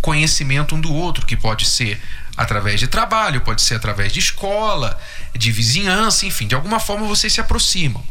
conhecimento 0.00 0.74
um 0.74 0.80
do 0.80 0.92
outro, 0.92 1.24
que 1.24 1.36
pode 1.36 1.66
ser 1.66 2.02
através 2.36 2.80
de 2.80 2.86
trabalho, 2.86 3.40
pode 3.40 3.62
ser 3.62 3.74
através 3.74 4.12
de 4.12 4.18
escola, 4.18 4.98
de 5.34 5.52
vizinhança, 5.52 6.26
enfim, 6.26 6.46
de 6.46 6.54
alguma 6.54 6.80
forma 6.80 7.06
vocês 7.06 7.32
se 7.32 7.40
aproximam. 7.40 8.02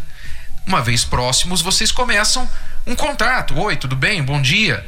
Uma 0.65 0.81
vez 0.81 1.03
próximos, 1.03 1.61
vocês 1.61 1.91
começam 1.91 2.49
um 2.85 2.95
contato. 2.95 3.57
Oi, 3.59 3.75
tudo 3.75 3.95
bem? 3.95 4.21
Bom 4.21 4.41
dia. 4.41 4.85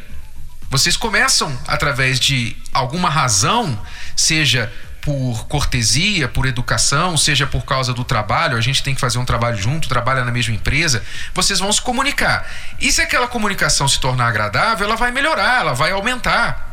Vocês 0.69 0.97
começam 0.97 1.55
através 1.67 2.19
de 2.19 2.55
alguma 2.71 3.09
razão, 3.09 3.79
seja 4.15 4.71
por 5.01 5.45
cortesia, 5.47 6.27
por 6.27 6.45
educação, 6.45 7.17
seja 7.17 7.45
por 7.45 7.65
causa 7.65 7.93
do 7.93 8.03
trabalho, 8.03 8.57
a 8.57 8.61
gente 8.61 8.81
tem 8.81 8.95
que 8.95 9.01
fazer 9.01 9.19
um 9.19 9.25
trabalho 9.25 9.57
junto, 9.57 9.89
trabalha 9.89 10.23
na 10.23 10.31
mesma 10.31 10.55
empresa, 10.55 11.03
vocês 11.33 11.59
vão 11.59 11.71
se 11.71 11.81
comunicar. 11.81 12.49
E 12.79 12.91
se 12.91 13.01
aquela 13.01 13.27
comunicação 13.27 13.87
se 13.87 13.99
tornar 13.99 14.27
agradável, 14.27 14.87
ela 14.87 14.95
vai 14.95 15.11
melhorar, 15.11 15.61
ela 15.61 15.73
vai 15.73 15.91
aumentar. 15.91 16.72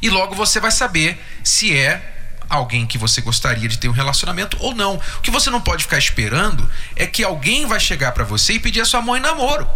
E 0.00 0.10
logo 0.10 0.34
você 0.34 0.60
vai 0.60 0.70
saber 0.70 1.22
se 1.42 1.76
é 1.76 2.16
alguém 2.48 2.86
que 2.86 2.96
você 2.96 3.20
gostaria 3.20 3.68
de 3.68 3.78
ter 3.78 3.88
um 3.88 3.92
relacionamento 3.92 4.56
ou 4.60 4.74
não. 4.74 4.96
O 4.96 5.20
que 5.20 5.30
você 5.30 5.50
não 5.50 5.60
pode 5.60 5.84
ficar 5.84 5.98
esperando 5.98 6.68
é 6.96 7.06
que 7.06 7.22
alguém 7.22 7.66
vai 7.66 7.78
chegar 7.78 8.12
para 8.12 8.24
você 8.24 8.54
e 8.54 8.60
pedir 8.60 8.80
a 8.80 8.84
sua 8.84 9.02
mão 9.02 9.16
em 9.16 9.20
namoro. 9.20 9.68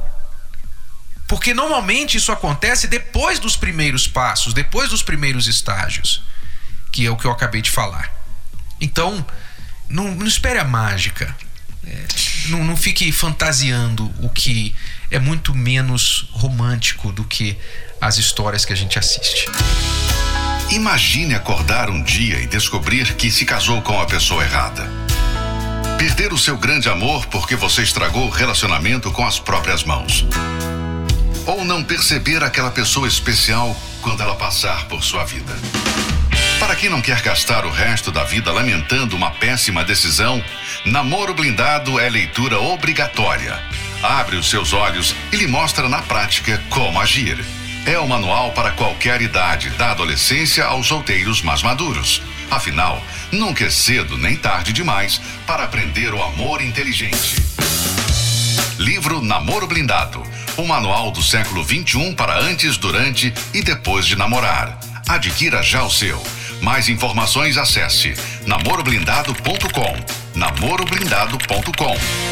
Porque 1.28 1.54
normalmente 1.54 2.16
isso 2.16 2.30
acontece 2.32 2.86
depois 2.86 3.38
dos 3.38 3.56
primeiros 3.56 4.06
passos, 4.06 4.52
depois 4.52 4.90
dos 4.90 5.02
primeiros 5.02 5.46
estágios, 5.46 6.22
que 6.90 7.06
é 7.06 7.10
o 7.10 7.16
que 7.16 7.26
eu 7.26 7.30
acabei 7.30 7.62
de 7.62 7.70
falar. 7.70 8.12
Então, 8.80 9.24
não, 9.88 10.14
não 10.14 10.26
espere 10.26 10.58
a 10.58 10.64
mágica. 10.64 11.34
É, 11.86 12.04
não, 12.48 12.64
não 12.64 12.76
fique 12.76 13.10
fantasiando 13.10 14.12
o 14.24 14.28
que 14.28 14.74
é 15.10 15.18
muito 15.18 15.54
menos 15.54 16.28
romântico 16.32 17.12
do 17.12 17.24
que 17.24 17.58
as 18.00 18.18
histórias 18.18 18.64
que 18.64 18.72
a 18.72 18.76
gente 18.76 18.98
assiste. 18.98 19.46
Imagine 20.72 21.34
acordar 21.34 21.90
um 21.90 22.02
dia 22.02 22.40
e 22.40 22.46
descobrir 22.46 23.14
que 23.16 23.30
se 23.30 23.44
casou 23.44 23.82
com 23.82 24.00
a 24.00 24.06
pessoa 24.06 24.42
errada. 24.42 24.90
Perder 25.98 26.32
o 26.32 26.38
seu 26.38 26.56
grande 26.56 26.88
amor 26.88 27.26
porque 27.26 27.54
você 27.54 27.82
estragou 27.82 28.24
o 28.24 28.30
relacionamento 28.30 29.10
com 29.10 29.22
as 29.22 29.38
próprias 29.38 29.84
mãos. 29.84 30.24
Ou 31.44 31.62
não 31.62 31.84
perceber 31.84 32.42
aquela 32.42 32.70
pessoa 32.70 33.06
especial 33.06 33.76
quando 34.00 34.22
ela 34.22 34.34
passar 34.34 34.86
por 34.86 35.04
sua 35.04 35.26
vida. 35.26 35.52
Para 36.58 36.74
quem 36.74 36.88
não 36.88 37.02
quer 37.02 37.20
gastar 37.20 37.66
o 37.66 37.70
resto 37.70 38.10
da 38.10 38.24
vida 38.24 38.50
lamentando 38.50 39.14
uma 39.14 39.30
péssima 39.30 39.84
decisão, 39.84 40.42
Namoro 40.86 41.34
Blindado 41.34 42.00
é 42.00 42.08
leitura 42.08 42.58
obrigatória. 42.58 43.62
Abre 44.02 44.36
os 44.36 44.48
seus 44.48 44.72
olhos 44.72 45.14
e 45.30 45.36
lhe 45.36 45.46
mostra 45.46 45.86
na 45.86 46.00
prática 46.00 46.62
como 46.70 46.98
agir. 46.98 47.44
É 47.84 47.98
o 47.98 48.06
manual 48.06 48.52
para 48.52 48.70
qualquer 48.72 49.20
idade, 49.20 49.70
da 49.70 49.90
adolescência 49.90 50.64
aos 50.64 50.86
solteiros 50.86 51.42
mais 51.42 51.62
maduros. 51.62 52.22
Afinal, 52.48 53.02
nunca 53.32 53.64
é 53.64 53.70
cedo 53.70 54.16
nem 54.16 54.36
tarde 54.36 54.72
demais 54.72 55.20
para 55.46 55.64
aprender 55.64 56.14
o 56.14 56.22
amor 56.22 56.62
inteligente. 56.62 57.42
Livro 58.78 59.20
Namoro 59.20 59.66
Blindado. 59.66 60.22
O 60.56 60.64
manual 60.64 61.10
do 61.10 61.22
século 61.22 61.64
21 61.64 62.14
para 62.14 62.38
antes, 62.38 62.76
durante 62.76 63.34
e 63.52 63.62
depois 63.62 64.06
de 64.06 64.14
namorar. 64.16 64.78
Adquira 65.08 65.60
já 65.62 65.82
o 65.82 65.90
seu. 65.90 66.22
Mais 66.60 66.88
informações 66.88 67.56
acesse 67.56 68.14
namoroblindado.com. 68.46 70.38
namoroblindado.com. 70.38 72.31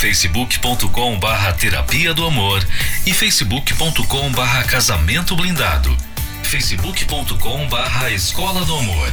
facebook.com 0.00 1.18
barra 1.18 1.52
terapia 1.52 2.14
do 2.14 2.24
amor 2.24 2.66
e 3.04 3.12
facebook.com 3.12 4.32
barra 4.32 4.64
casamento 4.64 5.36
blindado. 5.36 5.94
facebook.com 6.42 7.68
barra 7.68 8.10
escola 8.10 8.64
do 8.64 8.78
amor 8.78 9.12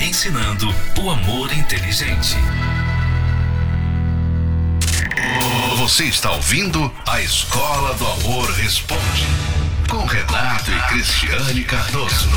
ensinando 0.00 0.74
o 1.00 1.10
amor 1.10 1.52
inteligente. 1.52 2.36
Você 5.76 6.04
está 6.04 6.32
ouvindo 6.32 6.92
a 7.06 7.20
Escola 7.20 7.94
do 7.94 8.06
Amor 8.06 8.50
Responde, 8.52 9.26
com 9.88 10.04
Renato 10.04 10.70
e 10.70 10.80
Cristiane 10.88 11.64
Cardoso. 11.64 12.28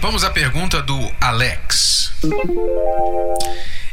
Vamos 0.00 0.22
à 0.22 0.30
pergunta 0.30 0.80
do 0.80 1.12
Alex. 1.20 2.12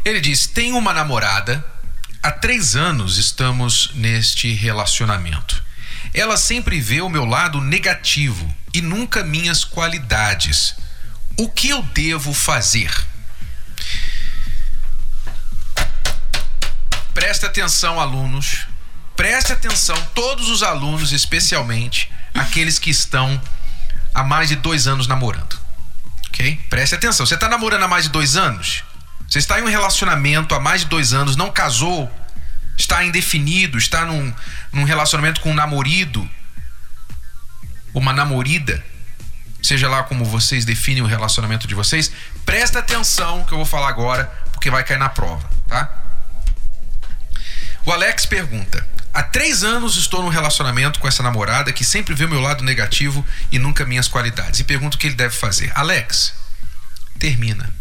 Ele 0.06 0.22
diz: 0.22 0.46
Tenho 0.48 0.77
uma 0.77 0.94
namorada, 0.94 1.65
há 2.22 2.32
três 2.32 2.75
anos 2.75 3.17
estamos 3.17 3.91
neste 3.94 4.53
relacionamento. 4.53 5.63
Ela 6.13 6.38
sempre 6.38 6.79
vê 6.79 7.01
o 7.01 7.10
meu 7.10 7.25
lado 7.25 7.60
negativo 7.60 8.53
e 8.74 8.82
nunca 8.82 9.24
minhas 9.24 9.63
qualidades. 9.63 10.75
O 11.38 11.48
que 11.48 11.70
eu 11.70 11.84
devo 11.84 12.34
fazer? 12.34 12.91
Preste 17.13 17.46
atenção, 17.46 18.00
alunos. 18.00 18.67
Preste 19.15 19.53
atenção, 19.53 19.96
todos 20.13 20.50
os 20.50 20.62
alunos, 20.62 21.12
especialmente 21.12 22.12
aqueles 22.34 22.77
que 22.77 22.89
estão 22.89 23.41
há 24.13 24.24
mais 24.24 24.50
de 24.50 24.56
dois 24.56 24.88
anos 24.88 25.08
namorando. 25.08 25.60
Ok? 26.29 26.56
Preste 26.70 26.96
atenção. 26.96 27.25
Você 27.25 27.36
está 27.36 27.48
namorando 27.48 27.84
há 27.84 27.88
mais 27.88 28.06
de 28.06 28.10
dois 28.10 28.36
anos? 28.36 28.84
Você 29.27 29.39
está 29.39 29.60
em 29.60 29.63
um 29.63 29.67
relacionamento 29.67 30.56
há 30.56 30.60
mais 30.60 30.82
de 30.82 30.88
dois 30.88 31.13
anos, 31.13 31.36
não 31.36 31.51
casou, 31.51 32.12
está 32.77 33.03
indefinido, 33.03 33.77
está 33.77 34.06
num, 34.06 34.34
num 34.72 34.84
relacionamento 34.84 35.41
com 35.41 35.51
um 35.51 35.56
namorido, 35.56 36.27
uma 37.94 38.13
namorida, 38.13 38.84
seja 39.62 39.90
lá 39.90 40.04
como 40.04 40.24
vocês 40.26 40.66
definem 40.66 41.04
o 41.04 41.08
relacionamento 41.08 41.68
de 41.68 41.76
vocês, 41.76 42.12
presta 42.46 42.80
atenção 42.80 43.44
que 43.44 43.54
eu 43.54 43.58
vou 43.58 43.66
falar 43.66 43.90
agora, 43.90 44.26
porque 44.52 44.70
vai 44.70 44.84
cair 44.84 44.98
na 44.98 45.10
prova, 45.10 45.50
tá? 45.68 46.04
O 47.86 47.92
Alex 47.92 48.26
pergunta: 48.26 48.86
Há 49.18 49.24
três 49.24 49.64
anos 49.64 49.98
estou 49.98 50.22
num 50.22 50.30
relacionamento 50.30 51.00
com 51.00 51.08
essa 51.08 51.24
namorada 51.24 51.74
que 51.74 51.84
sempre 51.84 52.14
vê 52.14 52.26
o 52.26 52.30
meu 52.30 52.40
lado 52.40 52.64
negativo 52.64 53.26
e 53.52 53.58
nunca 53.58 53.84
minhas 53.84 54.08
qualidades. 54.08 54.60
E 54.60 54.64
pergunta 54.64 54.96
o 54.96 55.00
que 55.00 55.08
ele 55.08 55.16
deve 55.16 55.36
fazer. 55.36 55.72
Alex, 55.74 56.34
termina. 57.18 57.74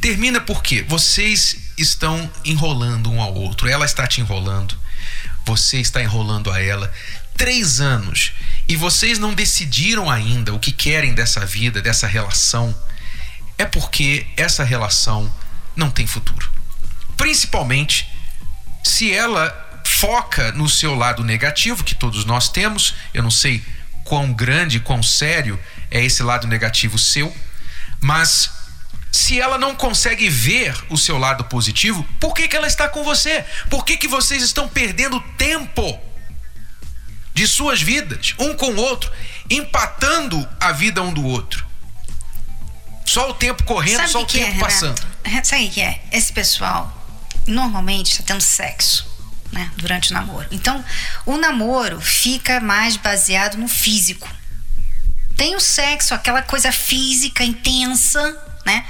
Termina 0.00 0.40
porque 0.40 0.82
vocês 0.82 1.56
estão 1.78 2.28
enrolando 2.44 3.08
um 3.08 3.20
ao 3.22 3.32
outro. 3.32 3.68
Ela 3.68 3.84
está 3.84 4.04
te 4.04 4.20
enrolando. 4.20 4.76
Você 5.46 5.78
está 5.78 6.02
enrolando 6.02 6.50
a 6.50 6.60
ela. 6.60 6.92
Três 7.36 7.80
anos. 7.80 8.32
E 8.72 8.76
vocês 8.76 9.18
não 9.18 9.34
decidiram 9.34 10.10
ainda 10.10 10.54
o 10.54 10.58
que 10.58 10.72
querem 10.72 11.12
dessa 11.12 11.44
vida, 11.44 11.82
dessa 11.82 12.06
relação. 12.06 12.74
É 13.58 13.66
porque 13.66 14.26
essa 14.34 14.64
relação 14.64 15.30
não 15.76 15.90
tem 15.90 16.06
futuro. 16.06 16.50
Principalmente 17.14 18.08
se 18.82 19.12
ela 19.12 19.50
foca 19.84 20.52
no 20.52 20.70
seu 20.70 20.94
lado 20.94 21.22
negativo, 21.22 21.84
que 21.84 21.94
todos 21.94 22.24
nós 22.24 22.48
temos, 22.48 22.94
eu 23.12 23.22
não 23.22 23.30
sei 23.30 23.62
quão 24.04 24.32
grande, 24.32 24.80
quão 24.80 25.02
sério 25.02 25.60
é 25.90 26.02
esse 26.02 26.22
lado 26.22 26.46
negativo 26.46 26.96
seu, 26.96 27.30
mas 28.00 28.50
se 29.10 29.38
ela 29.38 29.58
não 29.58 29.74
consegue 29.74 30.30
ver 30.30 30.74
o 30.88 30.96
seu 30.96 31.18
lado 31.18 31.44
positivo, 31.44 32.02
por 32.18 32.32
que, 32.32 32.48
que 32.48 32.56
ela 32.56 32.66
está 32.66 32.88
com 32.88 33.04
você? 33.04 33.44
Por 33.68 33.84
que, 33.84 33.98
que 33.98 34.08
vocês 34.08 34.42
estão 34.42 34.66
perdendo 34.66 35.20
tempo 35.36 36.11
de 37.34 37.46
suas 37.46 37.80
vidas, 37.80 38.34
um 38.38 38.54
com 38.54 38.70
o 38.70 38.76
outro, 38.76 39.10
empatando 39.48 40.48
a 40.60 40.72
vida 40.72 41.02
um 41.02 41.12
do 41.12 41.24
outro? 41.24 41.66
Só 43.04 43.30
o 43.30 43.34
tempo 43.34 43.64
correndo, 43.64 43.98
Sabe 43.98 44.08
só 44.10 44.22
o 44.22 44.26
tempo 44.26 44.56
é, 44.56 44.58
passando. 44.58 44.98
Sabe 45.44 45.66
o 45.66 45.70
que 45.70 45.80
é? 45.80 46.02
Esse 46.10 46.32
pessoal 46.32 46.90
normalmente 47.46 48.12
está 48.12 48.22
tendo 48.22 48.40
sexo. 48.40 49.10
Né, 49.50 49.70
durante 49.76 50.12
o 50.12 50.14
namoro. 50.14 50.48
Então, 50.50 50.82
o 51.26 51.36
namoro 51.36 52.00
fica 52.00 52.58
mais 52.58 52.96
baseado 52.96 53.58
no 53.58 53.68
físico. 53.68 54.26
Tem 55.36 55.54
o 55.54 55.60
sexo, 55.60 56.14
aquela 56.14 56.40
coisa 56.40 56.72
física 56.72 57.44
intensa, 57.44 58.34
né? 58.64 58.86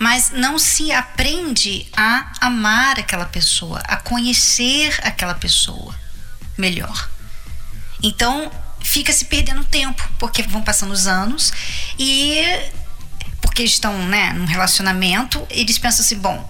Mas 0.00 0.32
não 0.32 0.58
se 0.58 0.90
aprende 0.90 1.86
a 1.96 2.32
amar 2.40 2.98
aquela 2.98 3.26
pessoa, 3.26 3.78
a 3.86 3.98
conhecer 3.98 4.98
aquela 5.04 5.36
pessoa 5.36 5.94
melhor. 6.58 7.08
Então, 8.02 8.50
fica 8.82 9.12
se 9.12 9.26
perdendo 9.26 9.64
tempo, 9.64 10.08
porque 10.18 10.42
vão 10.42 10.62
passando 10.62 10.92
os 10.92 11.06
anos 11.06 11.52
e 11.98 12.42
porque 13.40 13.62
estão, 13.62 13.96
né, 14.06 14.32
num 14.32 14.44
relacionamento, 14.44 15.46
eles 15.50 15.78
pensam 15.78 16.04
assim, 16.04 16.18
bom, 16.18 16.48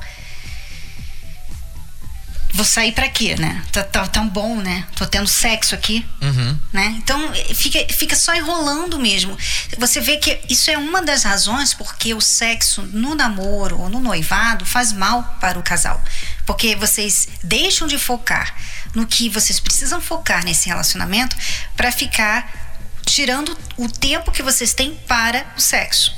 vou 2.52 2.64
sair 2.64 2.92
para 2.92 3.08
quê, 3.08 3.36
né? 3.36 3.62
Tá, 3.72 3.82
tá, 3.82 4.06
tão 4.06 4.28
bom, 4.28 4.56
né? 4.56 4.86
Tô 4.94 5.06
tendo 5.06 5.26
sexo 5.26 5.74
aqui, 5.74 6.04
uhum. 6.20 6.58
né? 6.72 6.94
Então 6.98 7.32
fica, 7.54 7.78
fica 7.92 8.16
só 8.16 8.34
enrolando 8.34 8.98
mesmo. 8.98 9.36
Você 9.78 10.00
vê 10.00 10.16
que 10.16 10.38
isso 10.48 10.70
é 10.70 10.76
uma 10.76 11.02
das 11.02 11.22
razões 11.24 11.72
porque 11.72 12.12
o 12.12 12.20
sexo 12.20 12.82
no 12.92 13.14
namoro 13.14 13.78
ou 13.80 13.88
no 13.88 14.00
noivado 14.00 14.64
faz 14.66 14.92
mal 14.92 15.38
para 15.40 15.58
o 15.58 15.62
casal. 15.62 16.02
Porque 16.50 16.74
vocês 16.74 17.28
deixam 17.44 17.86
de 17.86 17.96
focar 17.96 18.52
no 18.92 19.06
que 19.06 19.28
vocês 19.28 19.60
precisam 19.60 20.00
focar 20.00 20.44
nesse 20.44 20.68
relacionamento 20.68 21.36
para 21.76 21.92
ficar 21.92 22.90
tirando 23.06 23.56
o 23.76 23.88
tempo 23.88 24.32
que 24.32 24.42
vocês 24.42 24.74
têm 24.74 24.96
para 25.06 25.46
o 25.56 25.60
sexo. 25.60 26.12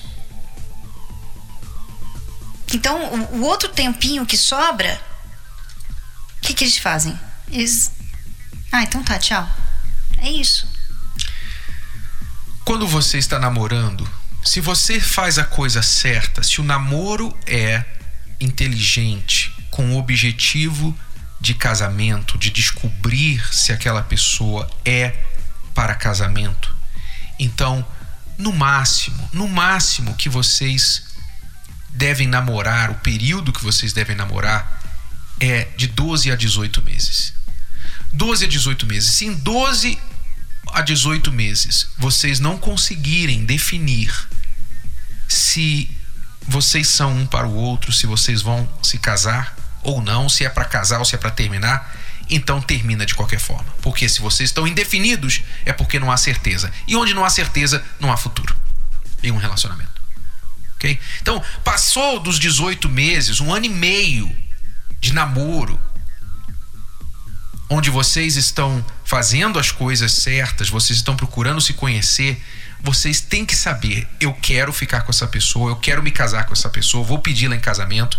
Então, 2.73 3.13
o, 3.35 3.43
outro 3.43 3.69
tempinho 3.69 4.25
que 4.25 4.39
sobra, 4.39 4.99
o 6.39 6.41
que, 6.41 6.55
que 6.55 6.65
eles 6.65 6.79
fazem? 6.79 7.21
Eles. 7.51 7.93
Ah, 8.73 8.85
então 8.85 9.03
tá, 9.03 9.19
tchau. 9.19 9.47
É 10.17 10.31
isso. 10.31 10.67
Quando 12.65 12.89
você 12.89 13.19
está 13.19 13.39
namorando, 13.39 14.11
se 14.43 14.63
você 14.63 14.99
faz 14.99 15.39
a 15.39 15.45
coisa 15.45 15.83
certa, 15.83 16.43
se 16.43 16.59
o 16.59 16.65
namoro 16.65 17.37
é 17.47 17.85
inteligente, 18.41 19.52
com 19.73 19.93
o 19.93 19.99
objetivo 19.99 20.97
de 21.41 21.55
casamento, 21.55 22.39
de 22.39 22.51
descobrir 22.51 23.45
se 23.53 23.73
aquela 23.73 24.03
pessoa 24.03 24.71
é 24.85 25.13
para 25.75 25.97
casamento, 25.97 26.73
então, 27.43 27.85
no 28.39 28.53
máximo, 28.53 29.29
no 29.33 29.49
máximo 29.49 30.15
que 30.15 30.29
vocês 30.29 31.03
devem 31.89 32.29
namorar, 32.29 32.91
o 32.91 32.95
período 32.97 33.53
que 33.53 33.65
vocês 33.65 33.93
devem 33.93 34.15
namorar 34.15 34.81
é 35.41 35.65
de 35.77 35.89
12 35.89 36.31
a 36.31 36.37
18 36.37 36.83
meses. 36.83 37.35
12 38.13 38.45
a 38.45 38.49
18 38.49 38.87
meses. 38.87 39.11
Se 39.11 39.27
em 39.27 39.35
12 39.35 39.99
a 40.73 40.83
18 40.83 41.33
meses 41.33 41.89
vocês 41.99 42.39
não 42.39 42.57
conseguirem 42.57 43.45
definir 43.45 44.29
se 45.29 45.91
vocês 46.47 46.87
são 46.87 47.13
um 47.17 47.27
para 47.27 47.49
o 47.49 47.55
outro, 47.55 47.93
se 47.93 48.07
vocês 48.07 48.41
vão 48.41 48.69
se 48.83 48.99
casar 48.99 49.57
ou 49.83 50.01
não, 50.01 50.29
se 50.29 50.45
é 50.45 50.49
para 50.49 50.65
casar 50.65 50.99
ou 50.99 51.05
se 51.05 51.15
é 51.15 51.19
para 51.19 51.31
terminar, 51.31 51.97
então 52.31 52.61
termina 52.61 53.05
de 53.05 53.15
qualquer 53.15 53.39
forma. 53.39 53.71
Porque 53.83 54.09
se 54.09 54.21
vocês 54.21 54.51
estão 54.51 54.67
indefinidos, 54.67 55.43
é 55.65 55.73
porque 55.73 55.99
não 55.99 56.11
há 56.11 56.17
certeza. 56.17 56.73
E 56.87 56.97
onde 56.97 57.15
não 57.15 57.25
há 57.25 57.31
certeza, 57.31 57.85
não 58.01 58.13
há 58.13 58.17
futuro 58.17 58.55
em 59.23 59.31
um 59.31 59.37
relacionamento. 59.37 60.03
Ok? 60.77 60.99
Então, 61.21 61.43
passou 61.63 62.19
dos 62.19 62.39
18 62.39 62.89
meses, 62.89 63.41
um 63.41 63.53
ano 63.53 63.67
e 63.67 63.69
meio 63.69 64.35
de 64.99 65.13
namoro, 65.13 65.79
onde 67.69 67.91
vocês 67.91 68.37
estão 68.37 68.85
fazendo 69.05 69.59
as 69.59 69.71
coisas 69.71 70.13
certas, 70.13 70.69
vocês 70.69 70.99
estão 70.99 71.17
procurando 71.17 71.61
se 71.61 71.73
conhecer, 71.73 72.43
vocês 72.81 73.21
têm 73.21 73.47
que 73.47 73.55
saber: 73.55 74.09
eu 74.21 74.35
quero 74.35 74.73
ficar 74.73 75.03
com 75.03 75.11
essa 75.11 75.27
pessoa, 75.27 75.71
eu 75.71 75.77
quero 75.77 76.03
me 76.03 76.11
casar 76.11 76.45
com 76.45 76.53
essa 76.53 76.69
pessoa, 76.69 77.05
vou 77.05 77.19
pedi-la 77.19 77.55
em 77.55 77.61
casamento. 77.61 78.19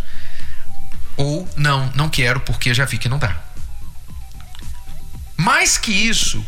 Ou 1.15 1.47
não, 1.55 1.91
não 1.95 2.09
quero 2.09 2.39
porque 2.39 2.73
já 2.73 2.85
vi 2.85 2.97
que 2.97 3.09
não 3.09 3.19
dá. 3.19 3.41
Mais 5.37 5.77
que 5.77 5.91
isso, 5.91 6.43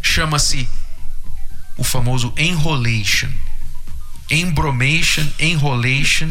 chama-se 0.00 0.68
o 1.76 1.84
famoso 1.84 2.32
enrolation. 2.36 3.30
Embromation, 4.30 5.26
enrolation, 5.38 6.30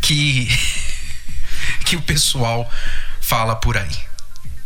que, 0.00 0.48
que 1.84 1.96
o 1.96 2.02
pessoal 2.02 2.70
fala 3.20 3.56
por 3.56 3.76
aí. 3.76 3.96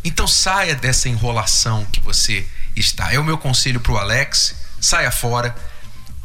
Então 0.05 0.27
saia 0.27 0.75
dessa 0.75 1.09
enrolação 1.09 1.85
que 1.87 2.01
você 2.01 2.47
está. 2.77 3.13
É 3.13 3.19
o 3.19 3.25
meu 3.25 3.39
conselho 3.39 3.81
para 3.81 3.93
o 3.93 3.97
Alex: 3.97 4.55
saia 4.81 5.11
fora 5.11 5.55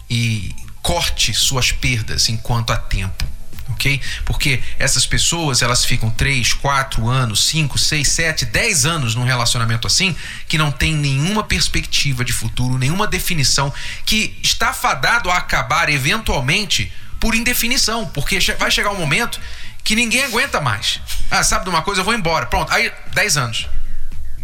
e 0.09 0.53
corte 0.81 1.33
suas 1.33 1.71
perdas 1.71 2.27
enquanto 2.27 2.71
há 2.71 2.77
tempo 2.77 3.38
ok? 3.71 4.01
Porque 4.25 4.61
essas 4.77 5.05
pessoas 5.05 5.61
elas 5.61 5.85
ficam 5.85 6.09
3, 6.09 6.53
4 6.53 7.07
anos, 7.07 7.45
5, 7.45 7.77
6, 7.77 8.07
7, 8.07 8.45
10 8.45 8.85
anos 8.85 9.15
num 9.15 9.23
relacionamento 9.23 9.87
assim 9.87 10.15
que 10.47 10.57
não 10.57 10.71
tem 10.71 10.93
nenhuma 10.93 11.43
perspectiva 11.43 12.23
de 12.25 12.33
futuro, 12.33 12.77
nenhuma 12.77 13.07
definição, 13.07 13.73
que 14.05 14.37
está 14.43 14.73
fadado 14.73 15.29
a 15.29 15.37
acabar 15.37 15.89
eventualmente 15.89 16.91
por 17.19 17.35
indefinição, 17.35 18.05
porque 18.07 18.39
vai 18.57 18.71
chegar 18.71 18.91
um 18.91 18.97
momento 18.97 19.39
que 19.83 19.95
ninguém 19.95 20.23
aguenta 20.23 20.61
mais. 20.61 21.01
Ah, 21.29 21.43
sabe 21.43 21.63
de 21.63 21.69
uma 21.69 21.81
coisa? 21.81 22.01
Eu 22.01 22.05
vou 22.05 22.13
embora. 22.13 22.45
Pronto, 22.45 22.71
aí 22.71 22.91
10 23.13 23.37
anos. 23.37 23.67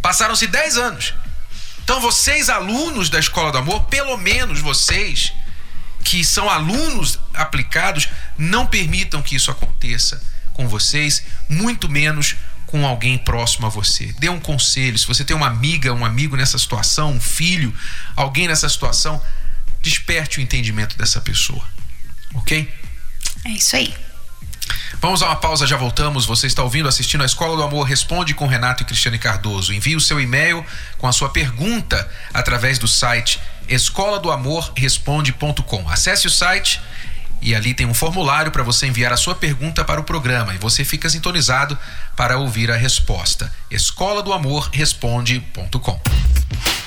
Passaram-se 0.02 0.47
10 0.47 0.78
anos. 0.78 1.13
Então 1.84 2.02
vocês, 2.02 2.49
alunos 2.49 3.10
da 3.10 3.19
Escola 3.19 3.52
do 3.52 3.60
Amor, 3.60 3.84
pelo 3.86 4.17
menos 4.17 4.60
vocês 4.60 5.32
que 6.06 6.24
são 6.24 6.48
alunos 6.48 7.20
aplicados, 7.34 8.08
não 8.38 8.68
permitam 8.68 9.24
que 9.24 9.36
isso 9.36 9.50
aconteça 9.50 10.22
com 10.54 10.68
vocês, 10.68 11.24
muito 11.50 11.89
menos 11.89 12.36
com 12.68 12.86
alguém 12.86 13.18
próximo 13.18 13.65
a 13.65 13.70
você. 13.70 14.13
Dê 14.20 14.30
um 14.30 14.39
conselho. 14.39 14.98
Se 14.98 15.08
você 15.08 15.26
tem 15.26 15.36
uma 15.36 15.48
amiga, 15.48 15.91
um 15.94 16.06
amigo 16.06 16.38
nessa 16.38 16.60
situação, 16.60 17.13
um 17.13 17.20
filho, 17.20 17.74
alguém 18.15 18.48
nessa 18.48 18.70
situação, 18.70 19.20
desperte 19.82 20.38
o 20.38 20.41
entendimento 20.41 20.96
dessa 20.96 21.20
pessoa. 21.20 21.65
Ok? 22.36 22.72
É 23.44 23.50
isso 23.50 23.76
aí. 23.76 23.94
Vamos 25.02 25.24
a 25.24 25.28
uma 25.28 25.36
pausa, 25.36 25.65
já 25.65 25.76
voltamos. 25.76 26.26
Você 26.26 26.46
está 26.46 26.63
ouvindo, 26.63 26.88
assistindo 26.88 27.24
a 27.24 27.26
Escola 27.26 27.56
do 27.56 27.63
Amor 27.63 27.84
Responde 27.84 28.34
com 28.34 28.48
Renato 28.48 28.84
e 28.84 28.86
Cristiane 28.86 29.18
Cardoso. 29.18 29.74
Envie 29.74 29.96
o 29.96 30.02
seu 30.02 30.20
e-mail 30.20 30.63
com 31.00 31.08
a 31.08 31.12
sua 31.12 31.30
pergunta 31.30 32.08
através 32.34 32.78
do 32.78 32.88
site 32.88 33.39
escola 33.69 34.19
do 34.19 34.32
amor 34.32 34.71
responde.com. 34.75 35.89
Acesse 35.89 36.28
o 36.28 36.30
site 36.30 36.82
e 37.41 37.54
ali 37.54 37.73
tem 37.73 37.86
um 37.86 37.93
formulário 37.93 38.51
para 38.51 38.63
você 38.63 38.88
enviar 38.88 39.13
a 39.13 39.17
sua 39.17 39.36
pergunta 39.36 39.84
para 39.84 39.99
o 39.99 40.04
programa 40.04 40.56
e 40.56 40.58
você 40.58 40.84
fica 40.84 41.10
sintonizado 41.10 41.78
para 42.15 42.38
ouvir 42.38 42.71
a 42.71 42.75
resposta. 42.75 43.51
Escola 43.69 44.23
do 44.23 44.34
Amor 44.34 44.69
responde.com. 44.71 45.99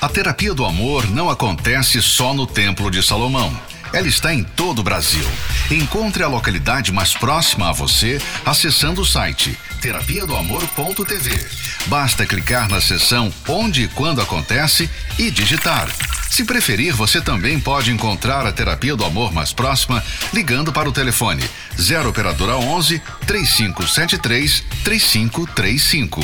A 0.01 0.09
terapia 0.09 0.55
do 0.55 0.65
amor 0.65 1.09
não 1.11 1.29
acontece 1.29 2.01
só 2.01 2.33
no 2.33 2.47
Templo 2.47 2.91
de 2.91 3.03
Salomão. 3.03 3.57
Ela 3.93 4.07
está 4.07 4.35
em 4.35 4.43
todo 4.43 4.81
o 4.81 4.83
Brasil. 4.83 5.27
Encontre 5.71 6.23
a 6.23 6.29
localidade 6.29 6.93
mais 6.93 7.15
próxima 7.15 7.69
a 7.69 7.73
você 7.73 8.21
acessando 8.45 9.01
o 9.01 9.07
site 9.07 9.57
terapia 9.81 10.27
do 10.27 10.37
amor.tv. 10.37 11.47
Basta 11.87 12.27
clicar 12.27 12.69
na 12.69 12.81
seção 12.81 13.33
onde 13.49 13.85
e 13.85 13.89
quando 13.89 14.21
acontece 14.21 14.91
e 15.19 15.31
digitar. 15.31 15.89
Se 16.31 16.45
preferir, 16.45 16.95
você 16.95 17.21
também 17.21 17.59
pode 17.59 17.91
encontrar 17.91 18.47
a 18.47 18.53
terapia 18.53 18.95
do 18.95 19.05
amor 19.05 19.33
mais 19.33 19.53
próxima 19.53 20.05
ligando 20.33 20.73
para 20.73 20.89
o 20.89 20.93
telefone 20.93 21.43
0 21.81 22.09
operadora 22.09 22.57
11 22.57 23.01
3573 23.27 24.65
3535. 24.85 26.21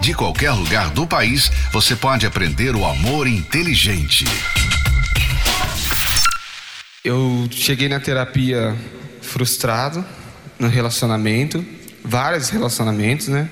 De 0.00 0.14
qualquer 0.14 0.50
lugar 0.52 0.90
do 0.90 1.06
país, 1.06 1.50
você 1.72 1.94
pode 1.94 2.26
aprender 2.26 2.74
o 2.74 2.84
amor 2.84 3.26
inteligente. 3.26 4.24
Eu 7.04 7.48
cheguei 7.50 7.88
na 7.88 8.00
terapia 8.00 8.76
frustrado 9.20 10.04
no 10.58 10.68
relacionamento, 10.68 11.64
vários 12.04 12.48
relacionamentos, 12.48 13.28
né? 13.28 13.48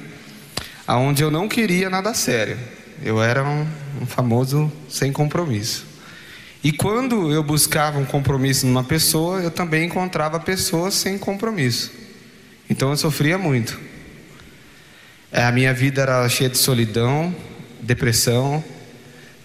Aonde 0.87 1.23
eu 1.23 1.31
não 1.31 1.49
queria 1.49 1.89
nada 1.91 2.15
sério. 2.15 2.59
Eu 3.03 3.23
era 3.23 3.45
um, 3.45 3.67
um 4.03 4.07
famoso 4.07 4.71
sem 4.89 5.13
compromisso. 5.13 5.90
E 6.63 6.73
quando 6.73 7.33
eu 7.33 7.43
buscava 7.43 7.99
um 7.99 8.05
compromisso 8.05 8.67
numa 8.67 8.85
pessoa, 8.85 9.41
eu 9.41 9.51
também 9.51 9.87
encontrava 9.87 10.39
pessoas 10.39 10.95
sem 10.95 11.17
compromisso. 11.17 11.91
Então 12.69 12.91
eu 12.91 12.97
sofria 12.97 13.39
muito. 13.39 13.81
É, 15.33 15.45
a 15.45 15.53
minha 15.53 15.73
vida 15.73 16.03
era 16.03 16.29
cheia 16.29 16.51
de 16.51 16.59
solidão, 16.59 17.35
depressão, 17.81 18.63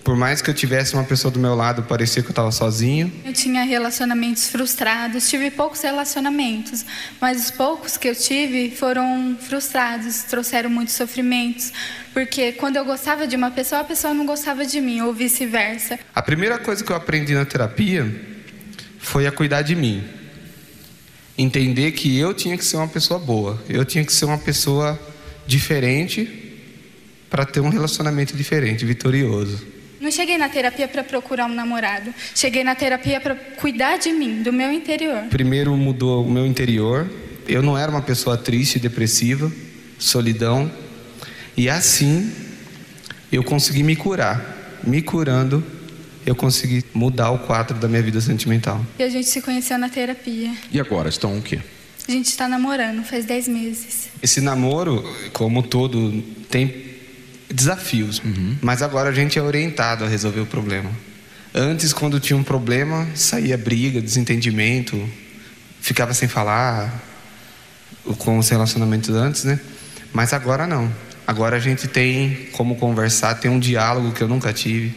por 0.06 0.15
mais 0.15 0.39
que 0.39 0.52
eu 0.52 0.54
tivesse 0.54 0.94
uma 0.94 1.04
pessoa 1.04 1.32
do 1.32 1.39
meu 1.39 1.56
lado, 1.56 1.82
parecia 1.82 2.22
que 2.22 2.28
eu 2.28 2.32
estava 2.32 2.52
sozinho. 2.52 3.12
Eu 3.26 3.34
tinha 3.34 3.63
relacionamentos 3.63 4.48
frustrados, 4.48 5.28
tive 5.28 5.50
poucos 5.50 5.82
relacionamentos, 5.82 6.86
mas 7.20 7.46
os 7.46 7.50
poucos 7.52 7.98
que 7.98 8.08
eu 8.08 8.15
tive 8.15 8.70
foram 8.70 9.36
frustrados, 9.41 10.22
trouxeram 10.22 10.70
muitos 10.70 10.94
sofrimentos, 10.94 11.74
porque 12.13 12.52
quando 12.52 12.76
eu 12.76 12.86
gostava 12.86 13.26
de 13.26 13.36
uma 13.36 13.50
pessoa, 13.50 13.82
a 13.82 13.84
pessoa 13.84 14.13
não 14.13 14.28
gostava 14.28 14.63
de 14.63 14.80
mim, 14.80 15.02
ou 15.02 15.12
vice-versa. 15.12 15.98
A 16.13 16.22
primeira 16.22 16.60
coisa 16.60 16.84
que 16.84 16.91
eu 16.91 16.96
aprendi 16.96 17.34
na 17.34 17.44
terapia 17.44 18.06
foi 19.00 19.26
a 19.26 19.32
cuidar 19.32 19.63
de 19.63 19.76
mim. 19.76 20.04
Entender 21.36 21.94
que 21.94 22.15
eu 22.15 22.32
tinha 22.32 22.56
que 22.56 22.63
ser 22.63 22.78
uma 22.78 22.88
pessoa 22.88 23.20
boa, 23.20 23.60
eu 23.68 23.84
tinha 23.84 24.06
que 24.06 24.13
ser 24.13 24.26
uma 24.26 24.38
pessoa 24.38 25.00
diferente 25.48 26.62
para 27.28 27.44
ter 27.44 27.60
um 27.60 27.70
relacionamento 27.70 28.38
diferente, 28.38 28.86
vitorioso. 28.86 29.74
Não 30.06 30.12
cheguei 30.12 30.38
na 30.38 30.48
terapia 30.48 30.88
para 30.88 31.04
procurar 31.04 31.48
um 31.48 31.54
namorado. 31.56 32.13
Cheguei 32.36 32.63
na 32.63 32.76
terapia 32.76 33.20
para 33.20 33.34
cuidar 33.34 33.98
de 33.98 34.13
mim, 34.13 34.44
do 34.44 34.54
meu 34.54 34.72
interior. 34.72 35.24
Primeiro 35.32 35.76
mudou 35.76 36.24
o 36.24 36.30
meu 36.30 36.46
interior. 36.46 37.10
Eu 37.48 37.63
não 37.63 37.76
era 37.76 37.89
uma 37.89 38.04
pessoa 38.04 38.38
triste, 38.38 38.78
depressiva, 38.78 39.52
solidão. 39.98 40.72
E 41.58 41.68
assim 41.68 42.32
eu 43.32 43.44
consegui 43.44 43.82
me 43.82 43.96
curar. 43.96 44.80
Me 44.84 45.02
curando, 45.02 45.65
eu 46.24 46.36
consegui 46.36 46.84
mudar 46.94 47.32
o 47.32 47.39
quadro 47.39 47.76
da 47.80 47.88
minha 47.88 48.04
vida 48.04 48.22
sentimental. 48.22 48.86
E 49.00 49.04
a 49.04 49.10
gente 49.10 49.28
se 49.28 49.41
conheceu 49.41 49.80
na 49.80 49.89
terapia. 49.89 50.52
E 50.72 50.80
agora 50.80 51.10
estão 51.10 51.36
o 51.36 51.41
quê? 51.41 51.60
A 52.08 52.12
gente 52.12 52.28
está 52.28 52.48
namorando 52.48 53.04
faz 53.04 53.26
10 53.26 53.48
meses. 53.48 54.10
Esse 54.22 54.39
namoro, 54.39 55.04
como 55.34 55.63
todo, 55.63 56.22
tem 56.52 56.85
desafios. 57.56 58.20
Uhum. 58.20 58.58
Mas 58.62 58.82
agora 58.82 59.10
a 59.10 59.13
gente 59.13 59.39
é 59.39 59.41
orientado 59.41 60.04
a 60.04 60.08
resolver 60.08 60.41
o 60.41 60.46
problema. 60.46 60.91
Antes, 61.54 61.94
quando 61.94 62.20
tinha 62.20 62.36
um 62.36 62.44
problema, 62.44 63.08
saía 63.15 63.58
briga, 63.58 64.02
desentendimento, 64.02 65.02
ficava 65.80 66.13
sem 66.13 66.28
falar 66.28 67.02
com 68.18 68.38
os 68.38 68.50
relacionamentos 68.50 69.10
antes, 69.10 69.46
né? 69.46 69.60
Mas 70.12 70.34
agora 70.34 70.68
não. 70.68 70.91
Agora 71.26 71.56
a 71.56 71.60
gente 71.60 71.88
tem 71.88 72.50
como 72.52 72.76
conversar, 72.76 73.36
tem 73.36 73.50
um 73.50 73.60
diálogo 73.60 74.12
que 74.12 74.22
eu 74.22 74.28
nunca 74.28 74.54
tive. 74.54 74.96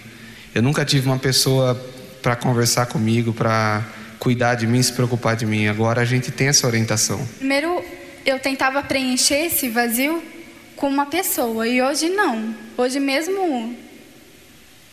Eu 0.54 0.62
nunca 0.62 0.84
tive 0.84 1.06
uma 1.06 1.18
pessoa 1.18 1.74
para 2.20 2.36
conversar 2.36 2.86
comigo, 2.86 3.32
para 3.32 3.86
cuidar 4.18 4.56
de 4.56 4.66
mim, 4.66 4.82
se 4.82 4.92
preocupar 4.92 5.36
de 5.36 5.46
mim. 5.46 5.68
Agora 5.68 6.02
a 6.02 6.04
gente 6.04 6.30
tem 6.30 6.48
essa 6.48 6.66
orientação. 6.66 7.24
Primeiro, 7.38 7.82
eu 8.26 8.38
tentava 8.38 8.82
preencher 8.82 9.46
esse 9.46 9.68
vazio 9.68 10.22
com 10.78 10.88
uma 10.88 11.06
pessoa 11.06 11.66
e 11.66 11.82
hoje 11.82 12.08
não. 12.08 12.54
Hoje 12.76 12.98
mesmo 13.00 13.76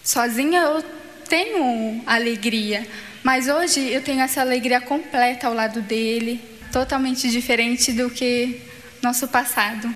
sozinha 0.03 0.59
eu 0.59 0.83
tenho 1.29 2.01
alegria, 2.05 2.85
mas 3.23 3.47
hoje 3.47 3.79
eu 3.91 4.01
tenho 4.01 4.21
essa 4.21 4.41
alegria 4.41 4.81
completa 4.81 5.47
ao 5.47 5.53
lado 5.53 5.81
dele, 5.81 6.41
totalmente 6.71 7.29
diferente 7.29 7.93
do 7.93 8.09
que 8.09 8.61
nosso 9.01 9.27
passado. 9.27 9.89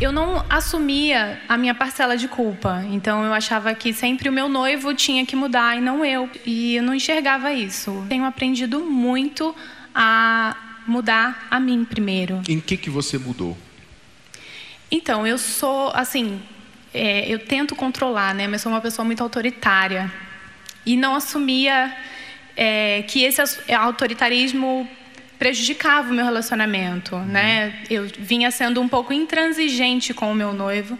Eu 0.00 0.10
não 0.10 0.44
assumia 0.50 1.40
a 1.48 1.56
minha 1.56 1.74
parcela 1.74 2.16
de 2.16 2.26
culpa, 2.26 2.84
então 2.90 3.24
eu 3.24 3.32
achava 3.32 3.74
que 3.74 3.92
sempre 3.92 4.28
o 4.28 4.32
meu 4.32 4.48
noivo 4.48 4.92
tinha 4.94 5.24
que 5.24 5.36
mudar 5.36 5.76
e 5.76 5.80
não 5.80 6.04
eu, 6.04 6.28
e 6.44 6.76
eu 6.76 6.82
não 6.82 6.94
enxergava 6.94 7.52
isso. 7.52 8.04
Tenho 8.08 8.24
aprendido 8.24 8.80
muito 8.80 9.54
a 9.94 10.56
mudar 10.86 11.46
a 11.50 11.60
mim 11.60 11.84
primeiro. 11.84 12.42
Em 12.48 12.58
que 12.58 12.76
que 12.76 12.90
você 12.90 13.16
mudou? 13.16 13.56
Então, 14.94 15.26
eu 15.26 15.38
sou, 15.38 15.90
assim, 15.94 16.38
é, 16.92 17.26
eu 17.26 17.38
tento 17.38 17.74
controlar, 17.74 18.34
né? 18.34 18.46
Mas 18.46 18.60
sou 18.60 18.70
uma 18.70 18.80
pessoa 18.82 19.06
muito 19.06 19.22
autoritária. 19.22 20.12
E 20.84 20.98
não 20.98 21.14
assumia 21.14 21.96
é, 22.54 23.02
que 23.08 23.24
esse 23.24 23.40
autoritarismo 23.72 24.86
prejudicava 25.38 26.10
o 26.10 26.14
meu 26.14 26.26
relacionamento, 26.26 27.16
uhum. 27.16 27.24
né? 27.24 27.82
Eu 27.88 28.06
vinha 28.18 28.50
sendo 28.50 28.82
um 28.82 28.88
pouco 28.88 29.14
intransigente 29.14 30.12
com 30.12 30.30
o 30.30 30.34
meu 30.34 30.52
noivo, 30.52 30.98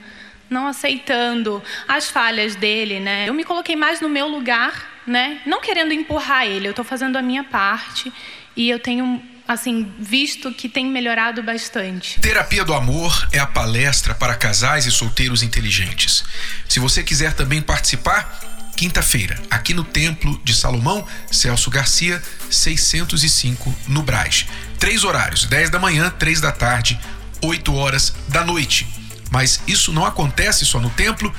não 0.48 0.66
aceitando 0.66 1.62
as 1.86 2.08
falhas 2.08 2.56
dele, 2.56 2.98
né? 2.98 3.28
Eu 3.28 3.34
me 3.34 3.44
coloquei 3.44 3.76
mais 3.76 4.00
no 4.00 4.08
meu 4.08 4.26
lugar, 4.26 5.02
né? 5.06 5.42
Não 5.44 5.60
querendo 5.60 5.92
empurrar 5.92 6.46
ele, 6.46 6.66
eu 6.66 6.70
estou 6.70 6.84
fazendo 6.84 7.16
a 7.16 7.22
minha 7.22 7.44
parte 7.44 8.10
e 8.56 8.70
eu 8.70 8.78
tenho 8.78 9.22
assim, 9.52 9.92
visto 9.98 10.52
que 10.52 10.68
tem 10.68 10.86
melhorado 10.86 11.42
bastante. 11.42 12.20
Terapia 12.20 12.64
do 12.64 12.74
Amor 12.74 13.28
é 13.32 13.38
a 13.38 13.46
palestra 13.46 14.14
para 14.14 14.34
casais 14.34 14.86
e 14.86 14.90
solteiros 14.90 15.42
inteligentes. 15.42 16.24
Se 16.68 16.80
você 16.80 17.02
quiser 17.02 17.32
também 17.34 17.62
participar, 17.62 18.40
quinta-feira, 18.76 19.40
aqui 19.50 19.74
no 19.74 19.84
Templo 19.84 20.40
de 20.44 20.54
Salomão, 20.54 21.06
Celso 21.30 21.70
Garcia, 21.70 22.22
605, 22.50 23.74
no 23.88 24.02
Braz. 24.02 24.46
Três 24.78 25.04
horários: 25.04 25.44
10 25.46 25.70
da 25.70 25.78
manhã, 25.78 26.10
3 26.10 26.40
da 26.40 26.50
tarde, 26.50 26.98
8 27.42 27.74
horas 27.74 28.12
da 28.28 28.44
noite. 28.44 28.86
Mas 29.30 29.62
isso 29.66 29.92
não 29.92 30.04
acontece 30.04 30.66
só 30.66 30.78
no 30.78 30.90
templo, 30.90 31.34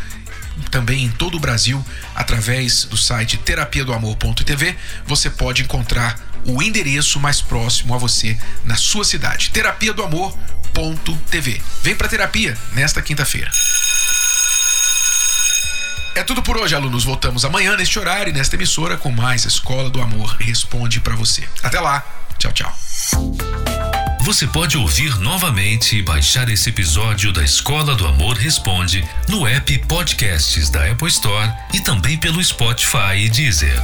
também 0.72 1.06
em 1.06 1.12
todo 1.12 1.36
o 1.36 1.40
Brasil, 1.40 1.84
através 2.16 2.86
do 2.86 2.98
site 2.98 3.38
terapia 3.38 3.84
do 3.86 3.94
amor.tv, 3.94 4.76
você 5.06 5.30
pode 5.30 5.64
encontrar 5.64 6.33
o 6.46 6.62
endereço 6.62 7.20
mais 7.20 7.42
próximo 7.42 7.94
a 7.94 7.98
você 7.98 8.38
na 8.66 8.76
sua 8.76 9.04
cidade. 9.04 9.50
Terapia 9.52 9.94
do 9.94 10.04
Amor.tv. 10.04 11.62
Vem 11.82 11.96
para 11.96 12.08
terapia 12.08 12.58
nesta 12.74 13.02
quinta-feira. 13.02 13.52
É 16.16 16.24
tudo 16.24 16.44
por 16.44 16.58
hoje, 16.58 16.76
alunos. 16.76 17.04
Voltamos 17.04 17.44
amanhã 17.44 17.76
neste 17.76 17.98
horário 17.98 18.30
e 18.30 18.34
nesta 18.34 18.56
emissora 18.56 18.98
com 18.98 19.12
mais 19.12 19.46
Escola 19.46 19.90
do 19.90 20.02
Amor 20.02 20.36
Responde 20.40 21.00
para 21.00 21.16
você. 21.16 21.44
Até 21.64 21.80
lá. 21.80 22.06
Tchau, 22.38 22.52
tchau. 22.52 22.78
Você 24.22 24.48
pode 24.48 24.78
ouvir 24.78 25.20
novamente 25.20 25.98
e 25.98 26.02
baixar 26.02 26.48
esse 26.50 26.70
episódio 26.70 27.34
da 27.34 27.44
Escola 27.44 27.94
do 27.94 28.08
Amor 28.08 28.38
Responde 28.38 29.04
no 29.28 29.46
app 29.46 29.78
Podcasts 29.80 30.70
da 30.70 30.90
Apple 30.90 31.10
Store 31.10 31.52
e 31.74 31.82
também 31.82 32.18
pelo 32.18 32.42
Spotify 32.42 33.18
e 33.18 33.30
Deezer. 33.30 33.82